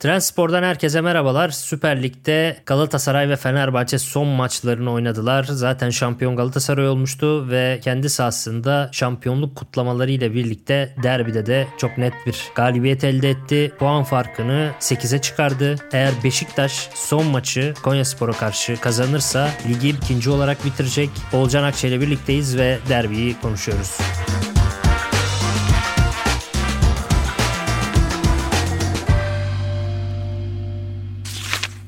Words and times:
Transpor'dan 0.00 0.62
herkese 0.62 1.00
merhabalar. 1.00 1.48
Süper 1.48 2.02
Lig'de 2.02 2.56
Galatasaray 2.66 3.28
ve 3.28 3.36
Fenerbahçe 3.36 3.98
son 3.98 4.28
maçlarını 4.28 4.92
oynadılar. 4.92 5.44
Zaten 5.44 5.90
şampiyon 5.90 6.36
Galatasaray 6.36 6.88
olmuştu 6.88 7.50
ve 7.50 7.80
kendi 7.82 8.10
sahasında 8.10 8.88
şampiyonluk 8.92 9.56
kutlamaları 9.56 10.10
ile 10.10 10.34
birlikte 10.34 10.94
derbide 11.02 11.46
de 11.46 11.66
çok 11.78 11.98
net 11.98 12.12
bir 12.26 12.36
galibiyet 12.54 13.04
elde 13.04 13.30
etti. 13.30 13.72
Puan 13.78 14.04
farkını 14.04 14.70
8'e 14.80 15.20
çıkardı. 15.20 15.76
Eğer 15.92 16.12
Beşiktaş 16.24 16.88
son 16.94 17.26
maçı 17.26 17.74
Konyaspor'a 17.82 18.32
karşı 18.32 18.76
kazanırsa 18.80 19.48
ligi 19.68 19.88
ikinci 19.88 20.30
olarak 20.30 20.64
bitirecek. 20.64 21.10
Olcan 21.32 21.64
Akçay 21.64 21.90
ile 21.90 22.00
birlikteyiz 22.00 22.58
ve 22.58 22.78
derbiyi 22.88 23.40
konuşuyoruz. 23.40 23.98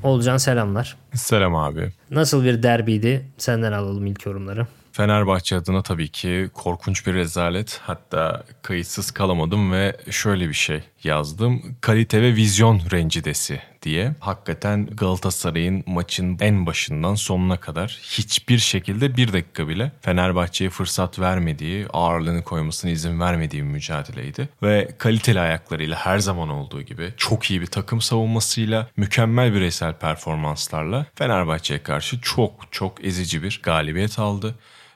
Olcan 0.03 0.37
selamlar. 0.37 0.97
Selam 1.13 1.55
abi. 1.55 1.91
Nasıl 2.11 2.43
bir 2.43 2.63
derbiydi? 2.63 3.25
Senden 3.37 3.71
alalım 3.71 4.05
ilk 4.05 4.25
yorumları. 4.25 4.67
Fenerbahçe 4.91 5.55
adına 5.55 5.81
tabii 5.81 6.07
ki 6.07 6.49
korkunç 6.53 7.07
bir 7.07 7.13
rezalet. 7.13 7.79
Hatta 7.83 8.43
kayıtsız 8.61 9.11
kalamadım 9.11 9.71
ve 9.71 9.97
şöyle 10.09 10.49
bir 10.49 10.53
şey 10.53 10.83
yazdım. 11.05 11.75
Kalite 11.81 12.21
ve 12.21 12.35
vizyon 12.35 12.81
rencidesi 12.91 13.61
diye. 13.81 14.15
Hakikaten 14.19 14.85
Galatasaray'ın 14.85 15.83
maçın 15.87 16.37
en 16.41 16.65
başından 16.65 17.15
sonuna 17.15 17.59
kadar 17.59 17.99
hiçbir 18.03 18.57
şekilde 18.57 19.17
bir 19.17 19.33
dakika 19.33 19.67
bile 19.67 19.91
Fenerbahçe'ye 20.01 20.69
fırsat 20.69 21.19
vermediği, 21.19 21.87
ağırlığını 21.93 22.43
koymasına 22.43 22.91
izin 22.91 23.19
vermediği 23.19 23.63
bir 23.63 23.67
mücadeleydi. 23.67 24.49
Ve 24.63 24.89
kaliteli 24.97 25.39
ayaklarıyla 25.39 25.97
her 25.97 26.19
zaman 26.19 26.49
olduğu 26.49 26.81
gibi 26.81 27.13
çok 27.17 27.51
iyi 27.51 27.61
bir 27.61 27.67
takım 27.67 28.01
savunmasıyla, 28.01 28.87
mükemmel 28.97 29.53
bireysel 29.53 29.93
performanslarla 29.93 31.05
Fenerbahçe'ye 31.15 31.83
karşı 31.83 32.21
çok 32.21 32.51
çok 32.71 33.05
ezici 33.05 33.43
bir 33.43 33.59
galibiyet 33.63 34.19
aldı. 34.19 34.55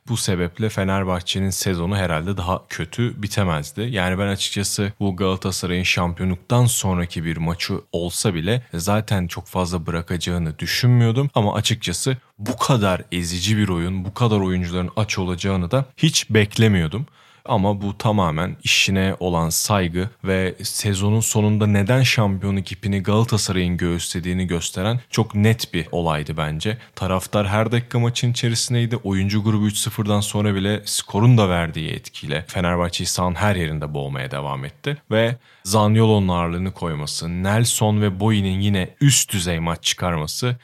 Bu 0.10 0.18
sebeple 0.18 0.70
Fenerbahçe'nin 0.70 1.50
sezonu 1.50 1.98
herhalde 1.98 2.38
daha 2.38 2.62
kötü 2.70 3.22
bitemezdi. 3.22 3.82
Yani 3.82 4.20
ben 4.20 4.28
açıkçası 4.28 4.94
bu 5.00 5.16
Galatasaray'ın 5.16 5.84
şampiyonluktan 5.84 6.66
sonraki 6.66 7.24
bir 7.24 7.38
maçı 7.38 7.74
olsa 7.92 8.34
bile 8.34 8.64
zaten 8.74 9.28
çok 9.28 9.48
fazla 9.48 9.86
bırakacağını 9.86 10.60
düşünmüyordum. 10.60 11.30
Ama 11.36 11.54
açıkçası 11.54 12.18
bu 12.40 12.58
kadar 12.58 13.02
ezici 13.12 13.58
bir 13.58 13.70
oyun, 13.70 14.06
bu 14.06 14.14
kadar 14.14 14.40
oyuncuların 14.40 14.92
aç 14.96 15.20
olacağını 15.20 15.72
da 15.72 15.86
hiç 15.98 16.30
beklemiyordum. 16.30 17.06
Ama 17.48 17.82
bu 17.82 17.98
tamamen 17.98 18.58
işine 18.64 19.16
olan 19.20 19.50
saygı 19.50 20.10
ve 20.24 20.56
sezonun 20.64 21.20
sonunda 21.20 21.68
neden 21.68 22.04
şampiyonluk 22.04 22.72
ipini 22.72 23.04
Galatasaray'ın 23.04 23.78
göğüslediğini 23.78 24.48
gösteren 24.48 25.00
çok 25.10 25.36
net 25.36 25.74
bir 25.74 25.88
olaydı 25.92 26.38
bence. 26.38 26.78
Taraftar 26.96 27.48
her 27.48 27.72
dakika 27.72 28.00
maçın 28.00 28.32
içerisindeydi. 28.32 28.96
Oyuncu 28.96 29.44
grubu 29.44 29.68
3-0'dan 29.68 30.20
sonra 30.20 30.56
bile 30.56 30.82
skorun 30.86 31.38
da 31.38 31.50
verdiği 31.50 31.90
etkiyle 31.90 32.46
Fenerbahçe'yi 32.48 33.08
sahanın 33.08 33.36
her 33.36 33.56
yerinde 33.56 33.94
boğmaya 33.94 34.32
devam 34.32 34.66
etti. 34.66 34.98
Ve 35.12 35.36
Zaniolo'nun 35.64 36.28
ağırlığını 36.28 36.72
koyması, 36.72 37.44
Nelson 37.44 38.02
ve 38.02 38.20
Boyi'nin 38.20 38.60
yine 38.60 38.90
üst 39.02 39.34
düzey 39.34 39.60
maç 39.60 39.84
çıkarması 39.84 40.56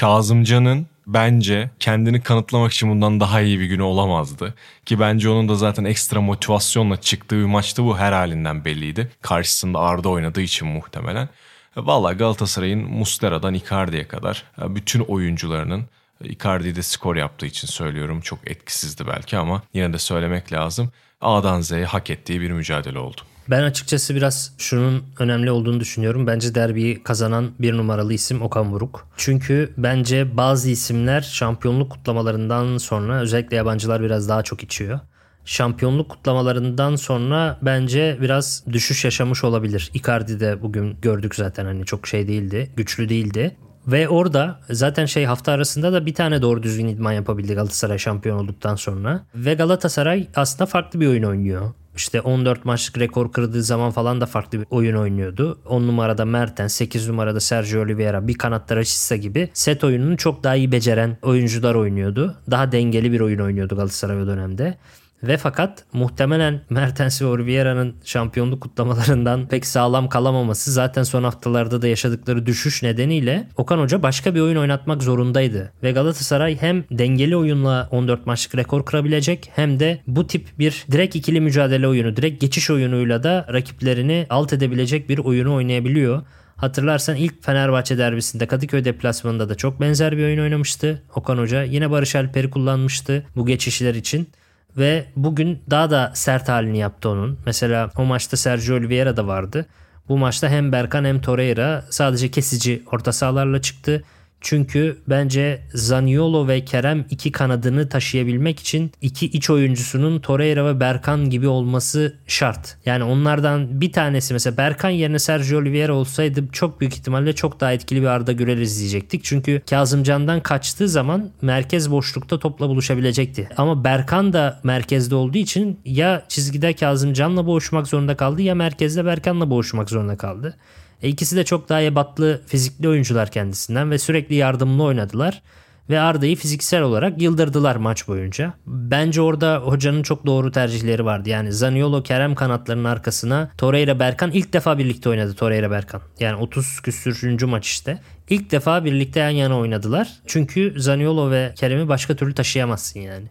Kazımcan'ın 0.00 0.86
bence 1.06 1.70
kendini 1.80 2.22
kanıtlamak 2.22 2.72
için 2.72 2.90
bundan 2.90 3.20
daha 3.20 3.40
iyi 3.40 3.60
bir 3.60 3.66
günü 3.66 3.82
olamazdı. 3.82 4.54
Ki 4.86 5.00
bence 5.00 5.28
onun 5.28 5.48
da 5.48 5.54
zaten 5.54 5.84
ekstra 5.84 6.20
motivasyonla 6.20 7.00
çıktığı 7.00 7.36
bir 7.36 7.44
maçtı 7.44 7.84
bu 7.84 7.98
her 7.98 8.12
halinden 8.12 8.64
belliydi. 8.64 9.10
Karşısında 9.22 9.78
Arda 9.78 10.08
oynadığı 10.08 10.40
için 10.40 10.68
muhtemelen. 10.68 11.28
Valla 11.76 12.12
Galatasaray'ın 12.12 12.90
Mustera'dan 12.90 13.54
Icardi'ye 13.54 14.08
kadar 14.08 14.44
bütün 14.58 15.00
oyuncularının 15.00 15.84
Icardi 16.24 16.76
de 16.76 16.82
skor 16.82 17.16
yaptığı 17.16 17.46
için 17.46 17.68
söylüyorum. 17.68 18.20
Çok 18.20 18.50
etkisizdi 18.50 19.06
belki 19.06 19.36
ama 19.36 19.62
yine 19.74 19.92
de 19.92 19.98
söylemek 19.98 20.52
lazım. 20.52 20.92
A'dan 21.20 21.60
Z'ye 21.60 21.84
hak 21.84 22.10
ettiği 22.10 22.40
bir 22.40 22.50
mücadele 22.50 22.98
oldu. 22.98 23.20
Ben 23.50 23.62
açıkçası 23.62 24.14
biraz 24.14 24.54
şunun 24.58 25.02
önemli 25.18 25.50
olduğunu 25.50 25.80
düşünüyorum. 25.80 26.26
Bence 26.26 26.54
derbiyi 26.54 27.02
kazanan 27.02 27.50
bir 27.58 27.76
numaralı 27.76 28.14
isim 28.14 28.42
Okan 28.42 28.72
Buruk. 28.72 29.08
Çünkü 29.16 29.72
bence 29.76 30.36
bazı 30.36 30.70
isimler 30.70 31.20
şampiyonluk 31.20 31.90
kutlamalarından 31.90 32.78
sonra 32.78 33.20
özellikle 33.20 33.56
yabancılar 33.56 34.02
biraz 34.02 34.28
daha 34.28 34.42
çok 34.42 34.62
içiyor. 34.62 35.00
Şampiyonluk 35.44 36.10
kutlamalarından 36.10 36.96
sonra 36.96 37.58
bence 37.62 38.18
biraz 38.20 38.64
düşüş 38.72 39.04
yaşamış 39.04 39.44
olabilir. 39.44 39.90
Icardi 39.94 40.40
de 40.40 40.62
bugün 40.62 40.96
gördük 41.02 41.34
zaten 41.34 41.64
hani 41.64 41.84
çok 41.84 42.06
şey 42.06 42.28
değildi, 42.28 42.70
güçlü 42.76 43.08
değildi. 43.08 43.56
Ve 43.86 44.08
orada 44.08 44.60
zaten 44.70 45.06
şey 45.06 45.24
hafta 45.24 45.52
arasında 45.52 45.92
da 45.92 46.06
bir 46.06 46.14
tane 46.14 46.42
doğru 46.42 46.62
düzgün 46.62 46.88
idman 46.88 47.12
yapabildi 47.12 47.54
Galatasaray 47.54 47.98
şampiyon 47.98 48.38
olduktan 48.38 48.76
sonra. 48.76 49.24
Ve 49.34 49.54
Galatasaray 49.54 50.28
aslında 50.36 50.66
farklı 50.66 51.00
bir 51.00 51.06
oyun 51.06 51.22
oynuyor. 51.22 51.70
İşte 51.96 52.20
14 52.20 52.64
maçlık 52.64 52.98
rekor 52.98 53.32
kırdığı 53.32 53.62
zaman 53.62 53.90
falan 53.90 54.20
da 54.20 54.26
farklı 54.26 54.60
bir 54.60 54.66
oyun 54.70 54.96
oynuyordu. 54.96 55.58
10 55.66 55.82
numarada 55.82 56.24
Mertens, 56.24 56.74
8 56.74 57.08
numarada 57.08 57.40
Sergio 57.40 57.82
Oliveira, 57.82 58.28
bir 58.28 58.34
kanatta 58.34 58.76
Rashica 58.76 59.16
gibi 59.16 59.50
set 59.54 59.84
oyununu 59.84 60.16
çok 60.16 60.44
daha 60.44 60.56
iyi 60.56 60.72
beceren 60.72 61.18
oyuncular 61.22 61.74
oynuyordu. 61.74 62.36
Daha 62.50 62.72
dengeli 62.72 63.12
bir 63.12 63.20
oyun 63.20 63.38
oynuyordu 63.38 63.76
Galatasaray 63.76 64.22
o 64.22 64.26
dönemde. 64.26 64.78
Ve 65.22 65.36
fakat 65.36 65.84
muhtemelen 65.92 66.60
Mertens 66.70 67.22
ve 67.22 67.26
Oliveira'nın 67.26 67.94
şampiyonluk 68.04 68.60
kutlamalarından 68.60 69.48
pek 69.48 69.66
sağlam 69.66 70.08
kalamaması 70.08 70.72
zaten 70.72 71.02
son 71.02 71.24
haftalarda 71.24 71.82
da 71.82 71.88
yaşadıkları 71.88 72.46
düşüş 72.46 72.82
nedeniyle 72.82 73.48
Okan 73.56 73.78
Hoca 73.78 74.02
başka 74.02 74.34
bir 74.34 74.40
oyun 74.40 74.56
oynatmak 74.56 75.02
zorundaydı. 75.02 75.72
Ve 75.82 75.92
Galatasaray 75.92 76.56
hem 76.60 76.84
dengeli 76.90 77.36
oyunla 77.36 77.88
14 77.90 78.26
maçlık 78.26 78.54
rekor 78.56 78.84
kırabilecek 78.84 79.50
hem 79.54 79.80
de 79.80 80.00
bu 80.06 80.26
tip 80.26 80.58
bir 80.58 80.84
direkt 80.92 81.16
ikili 81.16 81.40
mücadele 81.40 81.88
oyunu, 81.88 82.16
direkt 82.16 82.40
geçiş 82.40 82.70
oyunuyla 82.70 83.22
da 83.22 83.46
rakiplerini 83.52 84.26
alt 84.30 84.52
edebilecek 84.52 85.08
bir 85.08 85.18
oyunu 85.18 85.54
oynayabiliyor. 85.54 86.22
Hatırlarsan 86.56 87.16
ilk 87.16 87.44
Fenerbahçe 87.44 87.98
derbisinde 87.98 88.46
Kadıköy 88.46 88.84
deplasmanında 88.84 89.48
da 89.48 89.54
çok 89.54 89.80
benzer 89.80 90.16
bir 90.16 90.24
oyun 90.24 90.38
oynamıştı. 90.38 91.02
Okan 91.14 91.38
Hoca 91.38 91.62
yine 91.62 91.90
Barış 91.90 92.16
Alper'i 92.16 92.50
kullanmıştı 92.50 93.26
bu 93.36 93.46
geçişler 93.46 93.94
için. 93.94 94.28
Ve 94.76 95.04
bugün 95.16 95.62
daha 95.70 95.90
da 95.90 96.10
sert 96.14 96.48
halini 96.48 96.78
yaptı 96.78 97.08
onun. 97.08 97.38
Mesela 97.46 97.90
o 97.96 98.04
maçta 98.04 98.36
Sergio 98.36 98.76
Oliveira 98.76 99.16
da 99.16 99.26
vardı. 99.26 99.66
Bu 100.08 100.18
maçta 100.18 100.48
hem 100.48 100.72
Berkan 100.72 101.04
hem 101.04 101.20
Torreira 101.20 101.84
sadece 101.90 102.30
kesici 102.30 102.82
orta 102.92 103.12
sahalarla 103.12 103.62
çıktı. 103.62 104.04
Çünkü 104.42 104.98
bence 105.08 105.60
Zaniolo 105.74 106.48
ve 106.48 106.64
Kerem 106.64 107.04
iki 107.10 107.32
kanadını 107.32 107.88
taşıyabilmek 107.88 108.60
için 108.60 108.92
iki 109.00 109.26
iç 109.26 109.50
oyuncusunun 109.50 110.20
Torreira 110.20 110.66
ve 110.66 110.80
Berkan 110.80 111.30
gibi 111.30 111.48
olması 111.48 112.16
şart. 112.26 112.76
Yani 112.86 113.04
onlardan 113.04 113.80
bir 113.80 113.92
tanesi 113.92 114.32
mesela 114.32 114.56
Berkan 114.56 114.90
yerine 114.90 115.18
Sergio 115.18 115.58
Oliveira 115.58 115.94
olsaydı 115.94 116.44
çok 116.52 116.80
büyük 116.80 116.94
ihtimalle 116.94 117.32
çok 117.32 117.60
daha 117.60 117.72
etkili 117.72 118.02
bir 118.02 118.06
Arda 118.06 118.32
Güler 118.32 118.56
izleyecektik. 118.56 119.24
Çünkü 119.24 119.62
Kazımcan'dan 119.70 120.40
kaçtığı 120.40 120.88
zaman 120.88 121.30
merkez 121.42 121.90
boşlukta 121.90 122.38
topla 122.38 122.68
buluşabilecekti. 122.68 123.48
Ama 123.56 123.84
Berkan 123.84 124.32
da 124.32 124.60
merkezde 124.64 125.14
olduğu 125.14 125.38
için 125.38 125.80
ya 125.84 126.24
çizgide 126.28 126.72
Kazımcan'la 126.72 127.46
boğuşmak 127.46 127.86
zorunda 127.86 128.16
kaldı 128.16 128.42
ya 128.42 128.54
merkezde 128.54 129.04
Berkan'la 129.04 129.50
boğuşmak 129.50 129.90
zorunda 129.90 130.16
kaldı. 130.16 130.56
E 131.02 131.08
ikisi 131.08 131.36
de 131.36 131.44
çok 131.44 131.68
daha 131.68 131.82
ebatlı 131.82 132.42
fizikli 132.46 132.88
oyuncular 132.88 133.30
kendisinden 133.30 133.90
ve 133.90 133.98
sürekli 133.98 134.34
yardımlı 134.34 134.82
oynadılar. 134.82 135.42
Ve 135.90 136.00
Arda'yı 136.00 136.36
fiziksel 136.36 136.82
olarak 136.82 137.22
yıldırdılar 137.22 137.76
maç 137.76 138.08
boyunca. 138.08 138.54
Bence 138.66 139.20
orada 139.20 139.56
hocanın 139.58 140.02
çok 140.02 140.26
doğru 140.26 140.52
tercihleri 140.52 141.04
vardı. 141.04 141.28
Yani 141.28 141.52
Zaniolo 141.52 142.02
Kerem 142.02 142.34
kanatlarının 142.34 142.84
arkasına 142.84 143.50
Torreira 143.58 143.98
Berkan 143.98 144.30
ilk 144.30 144.52
defa 144.52 144.78
birlikte 144.78 145.08
oynadı 145.08 145.34
Torreira 145.34 145.70
Berkan. 145.70 146.00
Yani 146.20 146.36
30 146.36 146.80
küsürüncü 146.80 147.46
maç 147.46 147.66
işte. 147.66 147.98
İlk 148.30 148.50
defa 148.50 148.84
birlikte 148.84 149.20
yan 149.20 149.30
yana 149.30 149.58
oynadılar. 149.58 150.08
Çünkü 150.26 150.74
Zaniolo 150.76 151.30
ve 151.30 151.52
Kerem'i 151.56 151.88
başka 151.88 152.16
türlü 152.16 152.34
taşıyamazsın 152.34 153.00
yani. 153.00 153.26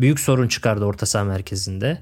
büyük 0.00 0.20
sorun 0.20 0.48
çıkardı 0.48 0.84
orta 0.84 1.06
saha 1.06 1.24
merkezinde. 1.24 1.98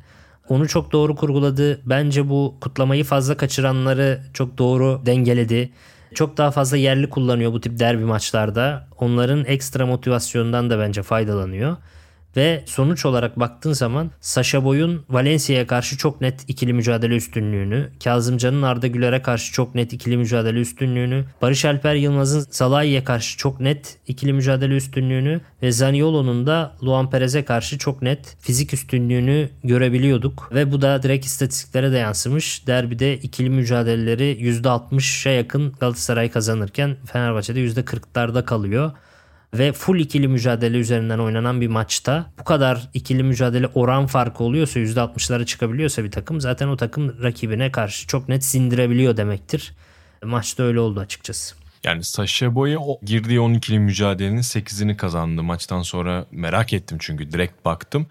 Onu 0.49 0.69
çok 0.69 0.93
doğru 0.93 1.17
kurguladı. 1.17 1.81
Bence 1.89 2.29
bu 2.29 2.55
kutlamayı 2.61 3.05
fazla 3.05 3.37
kaçıranları 3.37 4.21
çok 4.35 4.59
doğru 4.59 5.03
dengeledi. 5.07 5.73
Çok 6.15 6.37
daha 6.37 6.51
fazla 6.51 6.77
yerli 6.77 7.11
kullanıyor 7.11 7.53
bu 7.53 7.61
tip 7.61 7.79
derbi 7.79 8.05
maçlarda. 8.05 8.89
Onların 8.99 9.45
ekstra 9.45 9.87
motivasyondan 9.87 10.71
da 10.71 10.79
bence 10.79 11.03
faydalanıyor. 11.03 11.77
Ve 12.37 12.63
sonuç 12.67 13.07
olarak 13.07 13.41
baktığın 13.41 13.73
zaman 13.73 14.11
Sasha 14.21 14.65
Boy'un 14.65 15.05
Valencia'ya 15.11 15.67
karşı 15.67 15.97
çok 15.97 16.21
net 16.21 16.45
ikili 16.49 16.73
mücadele 16.73 17.17
üstünlüğünü, 17.17 17.91
Kazımcan'ın 18.05 18.63
Arda 18.63 18.87
Güler'e 18.87 19.23
karşı 19.23 19.53
çok 19.53 19.75
net 19.75 19.93
ikili 19.93 20.17
mücadele 20.17 20.61
üstünlüğünü, 20.61 21.25
Barış 21.43 21.65
Alper 21.65 21.95
Yılmaz'ın 21.95 22.47
Salahi'ye 22.51 23.05
karşı 23.05 23.39
çok 23.39 23.61
net 23.61 23.99
ikili 24.07 24.33
mücadele 24.33 24.77
üstünlüğünü 24.77 25.41
ve 25.63 25.73
Zaniolo'nun 25.73 26.47
da 26.47 26.77
Luan 26.83 27.11
Perez'e 27.11 27.45
karşı 27.45 27.79
çok 27.79 28.03
net 28.03 28.37
fizik 28.41 28.75
üstünlüğünü 28.75 29.49
görebiliyorduk. 29.65 30.51
Ve 30.55 30.73
bu 30.73 30.83
da 30.83 31.03
direkt 31.03 31.27
istatistiklere 31.27 31.93
de 31.93 31.99
yansımış. 31.99 32.67
Derbide 32.67 33.17
ikili 33.17 33.51
mücadeleleri 33.51 34.39
%60'a 34.41 35.33
yakın 35.33 35.73
Galatasaray 35.81 36.31
kazanırken 36.31 36.97
Fenerbahçe'de 37.07 37.61
%40'larda 37.61 38.45
kalıyor 38.45 38.93
ve 39.55 39.73
full 39.73 40.01
ikili 40.01 40.29
mücadele 40.29 40.79
üzerinden 40.79 41.19
oynanan 41.19 41.61
bir 41.61 41.69
maçta 41.69 42.31
bu 42.39 42.45
kadar 42.45 42.89
ikili 42.95 43.23
mücadele 43.23 43.67
oran 43.67 44.07
farkı 44.07 44.45
oluyorsa 44.45 44.81
%60'lara 44.81 45.47
çıkabiliyorsa 45.47 46.05
bir 46.05 46.11
takım 46.11 46.41
zaten 46.41 46.69
o 46.69 46.77
takım 46.77 47.23
rakibine 47.23 47.73
karşı 47.73 48.07
çok 48.07 48.29
net 48.29 48.45
sindirebiliyor 48.45 49.17
demektir. 49.17 49.73
Maçta 50.25 50.63
öyle 50.63 50.81
oldu 50.81 51.01
açıkçası. 51.01 51.55
Yani 51.85 52.05
Sasha 52.05 52.55
Boye 52.55 52.79
o 52.79 53.01
girdiği 53.03 53.39
12'li 53.39 53.79
mücadelenin 53.79 54.43
8'ini 54.43 54.97
kazandı. 54.97 55.43
Maçtan 55.43 55.83
sonra 55.83 56.27
merak 56.31 56.73
ettim 56.73 56.99
çünkü 57.01 57.33
direkt 57.33 57.65
baktım. 57.65 58.07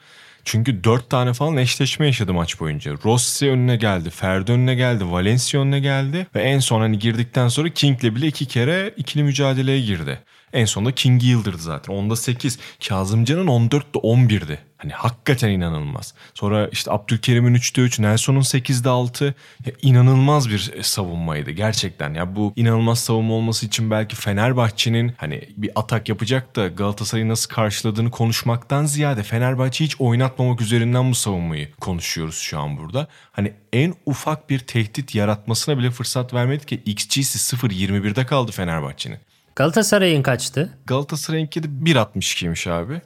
Çünkü 0.46 0.84
4 0.84 1.10
tane 1.10 1.34
falan 1.34 1.58
eşleşme 1.58 2.06
yaşadı 2.06 2.34
maç 2.34 2.60
boyunca. 2.60 2.94
Rossi 3.06 3.50
önüne 3.50 3.76
geldi, 3.76 4.10
Ferdi 4.10 4.52
önüne 4.52 4.76
geldi, 4.76 5.12
Valencia 5.12 5.62
önüne 5.62 5.80
geldi 5.80 6.28
ve 6.36 6.42
en 6.42 6.60
son 6.60 6.82
hani 6.82 7.00
girdikten 7.00 7.48
sonra 7.48 7.70
King'le 7.70 8.16
bile 8.16 8.28
iki 8.28 8.46
kere 8.46 8.94
ikili 8.98 9.24
mücadeleye 9.24 9.82
girdi. 9.82 10.20
En 10.54 10.66
sonunda 10.66 10.92
King'i 10.92 11.26
yıldırdı 11.26 11.58
zaten. 11.62 11.94
Onda 11.94 12.16
8. 12.16 12.60
Kazımcan'ın 12.88 13.48
14'te 13.48 14.00
11'di. 14.00 14.60
Hani 14.78 14.92
hakikaten 14.92 15.50
inanılmaz. 15.50 16.14
Sonra 16.34 16.68
işte 16.68 16.92
Abdülkerim'in 16.92 17.56
3'te 17.56 17.82
3, 17.82 18.00
Nelson'un 18.00 18.42
8'de 18.42 18.90
6. 18.90 19.26
Ya 19.66 19.74
inanılmaz 19.82 20.50
bir 20.50 20.84
savunmaydı 20.84 21.52
gerçekten. 21.52 22.14
Ya 22.14 22.36
bu 22.36 22.54
inanılmaz 22.56 23.00
savunma 23.00 23.34
olması 23.34 23.66
için 23.66 23.92
belki 23.92 24.16
Fenerbahçe'nin 24.16 25.14
hani 25.18 25.50
bir 25.58 25.72
atak 25.76 26.10
yapacak 26.10 26.56
da 26.56 26.68
Galatasaray'ı 26.68 27.30
nasıl 27.30 27.50
karşıladığını 27.50 28.12
konuşmaktan 28.12 28.86
ziyade 28.86 29.24
Fenerbahçe'yi 29.24 29.88
hiç 29.88 30.02
oynatmamak 30.02 30.62
üzerinden 30.62 31.12
bu 31.12 31.16
savunmayı 31.16 31.72
konuşuyoruz 31.76 32.38
şu 32.38 32.60
an 32.60 32.78
burada. 32.78 33.08
Hani 33.32 33.54
en 33.74 33.94
ufak 34.06 34.50
bir 34.50 34.60
tehdit 34.60 35.16
yaratmasına 35.16 35.78
bile 35.78 35.92
fırsat 35.92 36.34
vermedi 36.34 36.66
ki 36.66 36.82
XG'si 36.86 37.56
0.21'de 37.56 38.26
kaldı 38.26 38.52
Fenerbahçe'nin. 38.52 39.20
Galatasaray'ın 39.56 40.22
kaçtı? 40.22 40.78
Galatasaray'ınki 40.86 41.64
de 41.64 41.68
1.62'ymiş 41.68 42.72
abi. 42.72 43.02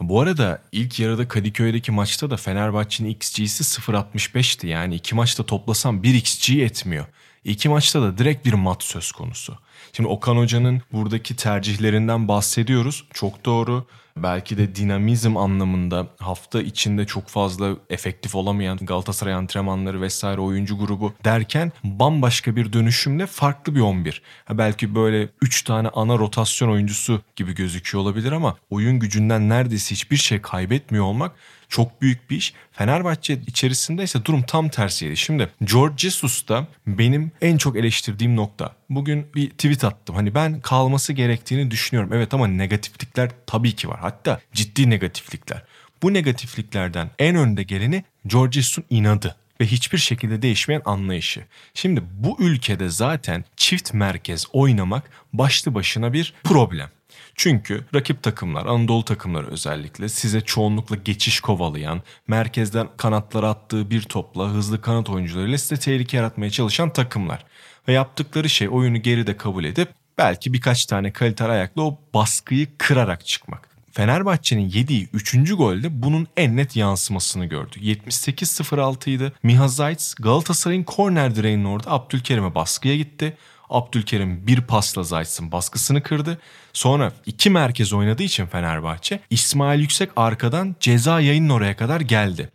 Bu 0.00 0.20
arada 0.20 0.62
ilk 0.72 1.00
yarıda 1.00 1.28
Kadıköy'deki 1.28 1.92
maçta 1.92 2.30
da 2.30 2.36
Fenerbahçe'nin 2.36 3.08
XG'si 3.08 3.80
0.65'ti. 3.80 4.66
Yani 4.66 4.94
iki 4.94 5.14
maçta 5.14 5.46
toplasam 5.46 6.02
1 6.02 6.14
XG 6.14 6.50
etmiyor. 6.50 7.06
İki 7.44 7.68
maçta 7.68 8.02
da 8.02 8.18
direkt 8.18 8.46
bir 8.46 8.52
mat 8.52 8.82
söz 8.82 9.12
konusu. 9.12 9.58
Şimdi 9.92 10.08
Okan 10.08 10.36
Hoca'nın 10.36 10.82
buradaki 10.92 11.36
tercihlerinden 11.36 12.28
bahsediyoruz. 12.28 13.04
Çok 13.14 13.44
doğru 13.44 13.86
belki 14.16 14.58
de 14.58 14.74
dinamizm 14.74 15.36
anlamında 15.36 16.06
hafta 16.18 16.62
içinde 16.62 17.06
çok 17.06 17.28
fazla 17.28 17.76
efektif 17.90 18.34
olamayan 18.34 18.78
Galatasaray 18.78 19.34
antrenmanları 19.34 20.00
vesaire 20.00 20.40
oyuncu 20.40 20.78
grubu 20.78 21.14
derken 21.24 21.72
bambaşka 21.84 22.56
bir 22.56 22.72
dönüşümle 22.72 23.26
farklı 23.26 23.74
bir 23.74 23.80
11. 23.80 24.22
Ha 24.44 24.58
belki 24.58 24.94
böyle 24.94 25.28
3 25.42 25.62
tane 25.62 25.88
ana 25.88 26.18
rotasyon 26.18 26.68
oyuncusu 26.68 27.20
gibi 27.36 27.54
gözüküyor 27.54 28.04
olabilir 28.04 28.32
ama 28.32 28.56
oyun 28.70 28.98
gücünden 28.98 29.48
neredeyse 29.48 29.94
hiçbir 29.94 30.16
şey 30.16 30.40
kaybetmiyor 30.40 31.04
olmak 31.04 31.32
çok 31.70 32.02
büyük 32.02 32.30
bir 32.30 32.36
iş. 32.36 32.54
Fenerbahçe 32.72 33.38
içerisinde 33.46 34.02
ise 34.02 34.24
durum 34.24 34.42
tam 34.42 34.68
tersiydi. 34.68 35.16
Şimdi 35.16 35.48
George 35.64 35.94
Jesus 35.96 36.48
da 36.48 36.66
benim 36.86 37.32
en 37.40 37.56
çok 37.56 37.76
eleştirdiğim 37.76 38.36
nokta. 38.36 38.74
Bugün 38.90 39.26
bir 39.34 39.50
tweet 39.50 39.84
attım. 39.84 40.16
Hani 40.16 40.34
ben 40.34 40.60
kalması 40.60 41.12
gerektiğini 41.12 41.70
düşünüyorum. 41.70 42.10
Evet 42.12 42.34
ama 42.34 42.46
negatiflikler 42.46 43.30
tabii 43.46 43.72
ki 43.72 43.88
var. 43.88 44.00
Hatta 44.00 44.40
ciddi 44.52 44.90
negatiflikler. 44.90 45.62
Bu 46.02 46.14
negatifliklerden 46.14 47.10
en 47.18 47.36
önde 47.36 47.62
geleni 47.62 48.04
George 48.26 48.52
Jesus'un 48.52 48.84
inadı 48.90 49.36
ve 49.60 49.66
hiçbir 49.66 49.98
şekilde 49.98 50.42
değişmeyen 50.42 50.82
anlayışı. 50.84 51.44
Şimdi 51.74 52.02
bu 52.12 52.36
ülkede 52.40 52.88
zaten 52.88 53.44
çift 53.56 53.94
merkez 53.94 54.46
oynamak 54.52 55.10
başlı 55.32 55.74
başına 55.74 56.12
bir 56.12 56.34
problem. 56.44 56.90
Çünkü 57.34 57.84
rakip 57.94 58.22
takımlar, 58.22 58.66
Anadolu 58.66 59.04
takımları 59.04 59.46
özellikle 59.46 60.08
size 60.08 60.40
çoğunlukla 60.40 60.96
geçiş 60.96 61.40
kovalayan, 61.40 62.02
merkezden 62.28 62.88
kanatlara 62.96 63.48
attığı 63.48 63.90
bir 63.90 64.02
topla 64.02 64.48
hızlı 64.48 64.80
kanat 64.80 65.10
oyuncularıyla 65.10 65.58
size 65.58 65.76
tehlike 65.76 66.16
yaratmaya 66.16 66.50
çalışan 66.50 66.92
takımlar. 66.92 67.44
Ve 67.88 67.92
yaptıkları 67.92 68.48
şey 68.48 68.68
oyunu 68.68 69.02
geride 69.02 69.36
kabul 69.36 69.64
edip 69.64 69.88
belki 70.18 70.52
birkaç 70.52 70.86
tane 70.86 71.12
kaliter 71.12 71.48
ayakla 71.48 71.82
o 71.82 71.98
baskıyı 72.14 72.68
kırarak 72.78 73.26
çıkmak. 73.26 73.70
Fenerbahçe'nin 73.92 74.68
yediği 74.68 75.08
3. 75.12 75.56
golde 75.56 76.02
bunun 76.02 76.28
en 76.36 76.56
net 76.56 76.76
yansımasını 76.76 77.44
gördü. 77.46 77.78
78-06 77.80 79.10
idi. 79.10 79.32
Miha 79.42 79.68
Zayt 79.68 80.14
Galatasaray'ın 80.20 80.82
korner 80.82 81.34
direğinin 81.34 81.64
orada 81.64 81.90
Abdülkerim'e 81.90 82.54
baskıya 82.54 82.96
gitti. 82.96 83.36
Abdülkerim 83.70 84.46
bir 84.46 84.60
pasla 84.60 85.02
Zayt'sın 85.02 85.52
baskısını 85.52 86.02
kırdı. 86.02 86.38
Sonra 86.72 87.12
iki 87.26 87.50
merkez 87.50 87.92
oynadığı 87.92 88.22
için 88.22 88.46
Fenerbahçe 88.46 89.20
İsmail 89.30 89.80
Yüksek 89.80 90.10
arkadan 90.16 90.76
ceza 90.80 91.20
yayının 91.20 91.48
oraya 91.48 91.76
kadar 91.76 92.00
geldi. 92.00 92.50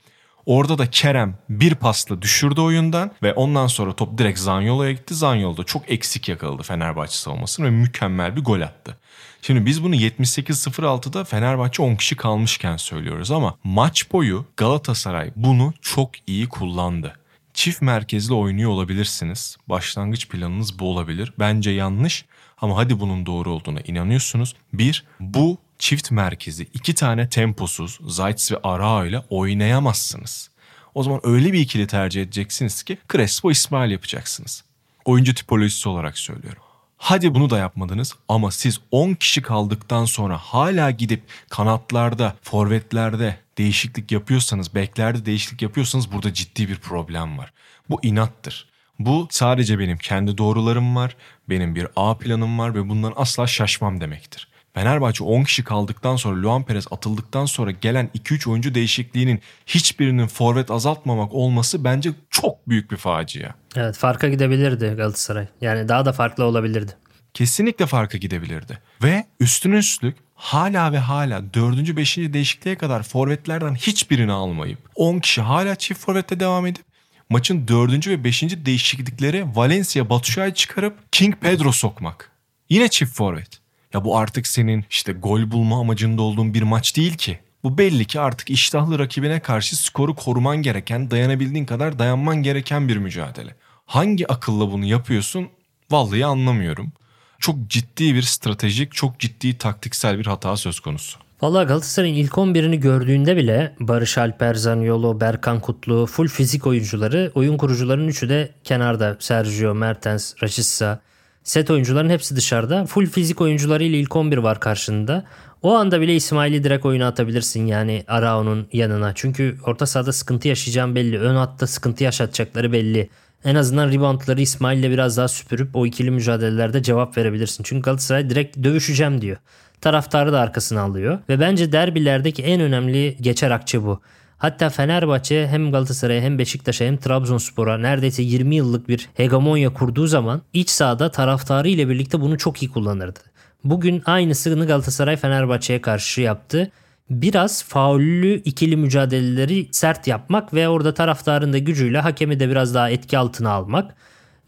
Orada 0.45 0.77
da 0.77 0.89
Kerem 0.89 1.37
bir 1.49 1.75
pasla 1.75 2.21
düşürdü 2.21 2.61
oyundan 2.61 3.11
ve 3.23 3.33
ondan 3.33 3.67
sonra 3.67 3.93
top 3.93 4.17
direkt 4.17 4.39
Zanyolo'ya 4.39 4.91
gitti. 4.91 5.15
Zanyolo 5.15 5.57
da 5.57 5.63
çok 5.63 5.91
eksik 5.91 6.29
yakaladı 6.29 6.63
Fenerbahçe 6.63 7.15
savunmasını 7.15 7.65
ve 7.65 7.69
mükemmel 7.69 8.35
bir 8.35 8.43
gol 8.43 8.61
attı. 8.61 8.97
Şimdi 9.41 9.65
biz 9.65 9.83
bunu 9.83 9.95
78-06'da 9.95 11.23
Fenerbahçe 11.23 11.83
10 11.83 11.95
kişi 11.95 12.15
kalmışken 12.15 12.77
söylüyoruz 12.77 13.31
ama 13.31 13.57
maç 13.63 14.11
boyu 14.11 14.45
Galatasaray 14.57 15.31
bunu 15.35 15.73
çok 15.81 16.09
iyi 16.27 16.49
kullandı 16.49 17.15
çift 17.55 17.81
merkezli 17.81 18.33
oynuyor 18.33 18.71
olabilirsiniz. 18.71 19.57
Başlangıç 19.67 20.29
planınız 20.29 20.79
bu 20.79 20.89
olabilir. 20.89 21.33
Bence 21.39 21.71
yanlış 21.71 22.25
ama 22.61 22.77
hadi 22.77 22.99
bunun 22.99 23.25
doğru 23.25 23.51
olduğuna 23.51 23.79
inanıyorsunuz. 23.81 24.55
Bir, 24.73 25.05
bu 25.19 25.57
çift 25.79 26.11
merkezi 26.11 26.63
iki 26.73 26.95
tane 26.95 27.29
temposuz 27.29 27.99
Zayt 28.07 28.51
ve 28.51 28.57
Arao 28.63 29.05
ile 29.05 29.19
oynayamazsınız. 29.29 30.49
O 30.95 31.03
zaman 31.03 31.19
öyle 31.23 31.53
bir 31.53 31.59
ikili 31.59 31.87
tercih 31.87 32.21
edeceksiniz 32.21 32.83
ki 32.83 32.97
Crespo 33.11 33.51
İsmail 33.51 33.91
yapacaksınız. 33.91 34.63
Oyuncu 35.05 35.33
tipolojisi 35.33 35.89
olarak 35.89 36.17
söylüyorum. 36.17 36.61
Hadi 36.97 37.33
bunu 37.33 37.49
da 37.49 37.57
yapmadınız 37.57 38.15
ama 38.29 38.51
siz 38.51 38.79
10 38.91 39.13
kişi 39.13 39.41
kaldıktan 39.41 40.05
sonra 40.05 40.37
hala 40.37 40.91
gidip 40.91 41.23
kanatlarda, 41.49 42.35
forvetlerde 42.41 43.37
değişiklik 43.57 44.11
yapıyorsanız, 44.11 44.75
beklerde 44.75 45.25
değişiklik 45.25 45.61
yapıyorsanız 45.61 46.11
burada 46.11 46.33
ciddi 46.33 46.69
bir 46.69 46.75
problem 46.75 47.37
var. 47.37 47.53
Bu 47.89 47.99
inattır. 48.03 48.69
Bu 48.99 49.27
sadece 49.31 49.79
benim 49.79 49.97
kendi 49.97 50.37
doğrularım 50.37 50.95
var, 50.95 51.15
benim 51.49 51.75
bir 51.75 51.87
A 51.95 52.17
planım 52.17 52.59
var 52.59 52.75
ve 52.75 52.89
bundan 52.89 53.13
asla 53.15 53.47
şaşmam 53.47 54.01
demektir. 54.01 54.47
Fenerbahçe 54.73 55.23
10 55.23 55.43
kişi 55.43 55.63
kaldıktan 55.63 56.15
sonra 56.15 56.41
Luan 56.41 56.63
Perez 56.63 56.87
atıldıktan 56.91 57.45
sonra 57.45 57.71
gelen 57.71 58.09
2-3 58.17 58.49
oyuncu 58.49 58.75
değişikliğinin 58.75 59.41
hiçbirinin 59.65 60.27
forvet 60.27 60.71
azaltmamak 60.71 61.33
olması 61.33 61.83
bence 61.83 62.11
çok 62.29 62.69
büyük 62.69 62.91
bir 62.91 62.97
facia. 62.97 63.53
Evet 63.75 63.97
farka 63.97 64.29
gidebilirdi 64.29 64.93
Galatasaray. 64.97 65.47
Yani 65.61 65.89
daha 65.89 66.05
da 66.05 66.13
farklı 66.13 66.43
olabilirdi. 66.43 66.91
Kesinlikle 67.33 67.85
farka 67.85 68.17
gidebilirdi. 68.17 68.79
Ve 69.03 69.25
üstüne 69.39 69.75
üstlük 69.75 70.15
hala 70.35 70.91
ve 70.91 70.97
hala 70.97 71.53
4. 71.53 71.97
5. 71.97 72.17
değişikliğe 72.17 72.75
kadar 72.75 73.03
forvetlerden 73.03 73.75
hiçbirini 73.75 74.31
almayıp 74.31 74.79
10 74.95 75.19
kişi 75.19 75.41
hala 75.41 75.75
çift 75.75 75.99
forvette 75.99 76.39
devam 76.39 76.65
edip 76.67 76.85
maçın 77.29 77.67
4. 77.67 78.07
ve 78.07 78.23
5. 78.23 78.43
değişiklikleri 78.43 79.45
Valencia 79.55 80.09
Batuşay'ı 80.09 80.53
çıkarıp 80.53 81.11
King 81.11 81.35
Pedro 81.41 81.71
sokmak. 81.71 82.31
Yine 82.69 82.87
çift 82.87 83.15
forvet. 83.15 83.59
Ya 83.93 84.03
bu 84.03 84.17
artık 84.17 84.47
senin 84.47 84.85
işte 84.89 85.13
gol 85.13 85.51
bulma 85.51 85.79
amacında 85.79 86.21
olduğun 86.21 86.53
bir 86.53 86.61
maç 86.61 86.95
değil 86.97 87.17
ki. 87.17 87.39
Bu 87.63 87.77
belli 87.77 88.05
ki 88.05 88.19
artık 88.19 88.49
iştahlı 88.49 88.99
rakibine 88.99 89.39
karşı 89.39 89.83
skoru 89.83 90.15
koruman 90.15 90.61
gereken, 90.61 91.11
dayanabildiğin 91.11 91.65
kadar 91.65 91.99
dayanman 91.99 92.43
gereken 92.43 92.87
bir 92.87 92.97
mücadele. 92.97 93.55
Hangi 93.85 94.31
akılla 94.31 94.71
bunu 94.71 94.85
yapıyorsun? 94.85 95.49
Vallahi 95.91 96.25
anlamıyorum. 96.25 96.91
Çok 97.39 97.55
ciddi 97.67 98.15
bir 98.15 98.21
stratejik, 98.21 98.91
çok 98.91 99.19
ciddi 99.19 99.57
taktiksel 99.57 100.19
bir 100.19 100.25
hata 100.25 100.57
söz 100.57 100.79
konusu. 100.79 101.19
Valla 101.41 101.63
Galatasaray'ın 101.63 102.15
ilk 102.15 102.31
11'ini 102.31 102.75
gördüğünde 102.75 103.37
bile 103.37 103.75
Barış 103.79 104.17
Alper, 104.17 104.53
Zaniolo, 104.53 105.21
Berkan 105.21 105.59
Kutlu, 105.59 106.05
full 106.05 106.27
fizik 106.27 106.67
oyuncuları, 106.67 107.31
oyun 107.35 107.57
kurucuların 107.57 108.07
üçü 108.07 108.29
de 108.29 108.51
kenarda. 108.63 109.17
Sergio, 109.19 109.75
Mertens, 109.75 110.33
Rashica, 110.43 110.99
set 111.43 111.71
oyuncuların 111.71 112.09
hepsi 112.09 112.35
dışarıda. 112.35 112.85
Full 112.85 113.05
fizik 113.05 113.41
oyuncularıyla 113.41 113.97
ilk 113.97 114.15
11 114.15 114.37
var 114.37 114.59
karşında. 114.59 115.25
O 115.61 115.75
anda 115.75 116.01
bile 116.01 116.15
İsmail'i 116.15 116.63
direkt 116.63 116.85
oyuna 116.85 117.07
atabilirsin 117.07 117.65
yani 117.65 118.03
Arao'nun 118.07 118.67
yanına. 118.73 119.11
Çünkü 119.15 119.57
orta 119.65 119.85
sahada 119.85 120.13
sıkıntı 120.13 120.47
yaşayacağım 120.47 120.95
belli. 120.95 121.19
Ön 121.19 121.35
hatta 121.35 121.67
sıkıntı 121.67 122.03
yaşatacakları 122.03 122.71
belli. 122.71 123.09
En 123.45 123.55
azından 123.55 123.91
reboundları 123.91 124.41
İsmail'le 124.41 124.91
biraz 124.91 125.17
daha 125.17 125.27
süpürüp 125.27 125.75
o 125.75 125.85
ikili 125.85 126.11
mücadelelerde 126.11 126.83
cevap 126.83 127.17
verebilirsin. 127.17 127.63
Çünkü 127.63 127.81
Galatasaray 127.81 128.29
direkt 128.29 128.63
dövüşeceğim 128.63 129.21
diyor. 129.21 129.37
Taraftarı 129.81 130.33
da 130.33 130.39
arkasına 130.39 130.81
alıyor. 130.81 131.19
Ve 131.29 131.39
bence 131.39 131.71
derbilerdeki 131.71 132.43
en 132.43 132.61
önemli 132.61 133.17
geçer 133.21 133.51
akçe 133.51 133.83
bu. 133.83 134.01
Hatta 134.37 134.69
Fenerbahçe 134.69 135.47
hem 135.47 135.71
Galatasaray'a 135.71 136.21
hem 136.21 136.39
Beşiktaş'a 136.39 136.85
hem 136.85 136.97
Trabzonspor'a 136.97 137.77
neredeyse 137.77 138.23
20 138.23 138.55
yıllık 138.55 138.89
bir 138.89 139.09
hegemonya 139.13 139.73
kurduğu 139.73 140.07
zaman 140.07 140.41
iç 140.53 140.69
sahada 140.69 141.11
taraftarı 141.11 141.67
ile 141.67 141.89
birlikte 141.89 142.21
bunu 142.21 142.37
çok 142.37 142.63
iyi 142.63 142.71
kullanırdı. 142.71 143.19
Bugün 143.63 144.03
aynısını 144.05 144.67
Galatasaray 144.67 145.17
Fenerbahçe'ye 145.17 145.81
karşı 145.81 146.21
yaptı. 146.21 146.71
Biraz 147.09 147.63
faullü 147.63 148.41
ikili 148.45 148.77
mücadeleleri 148.77 149.67
sert 149.71 150.07
yapmak 150.07 150.53
ve 150.53 150.69
orada 150.69 150.93
taraftarın 150.93 151.53
da 151.53 151.57
gücüyle 151.57 151.99
hakemi 151.99 152.39
de 152.39 152.49
biraz 152.49 152.73
daha 152.73 152.89
etki 152.89 153.17
altına 153.17 153.51
almak. 153.51 153.95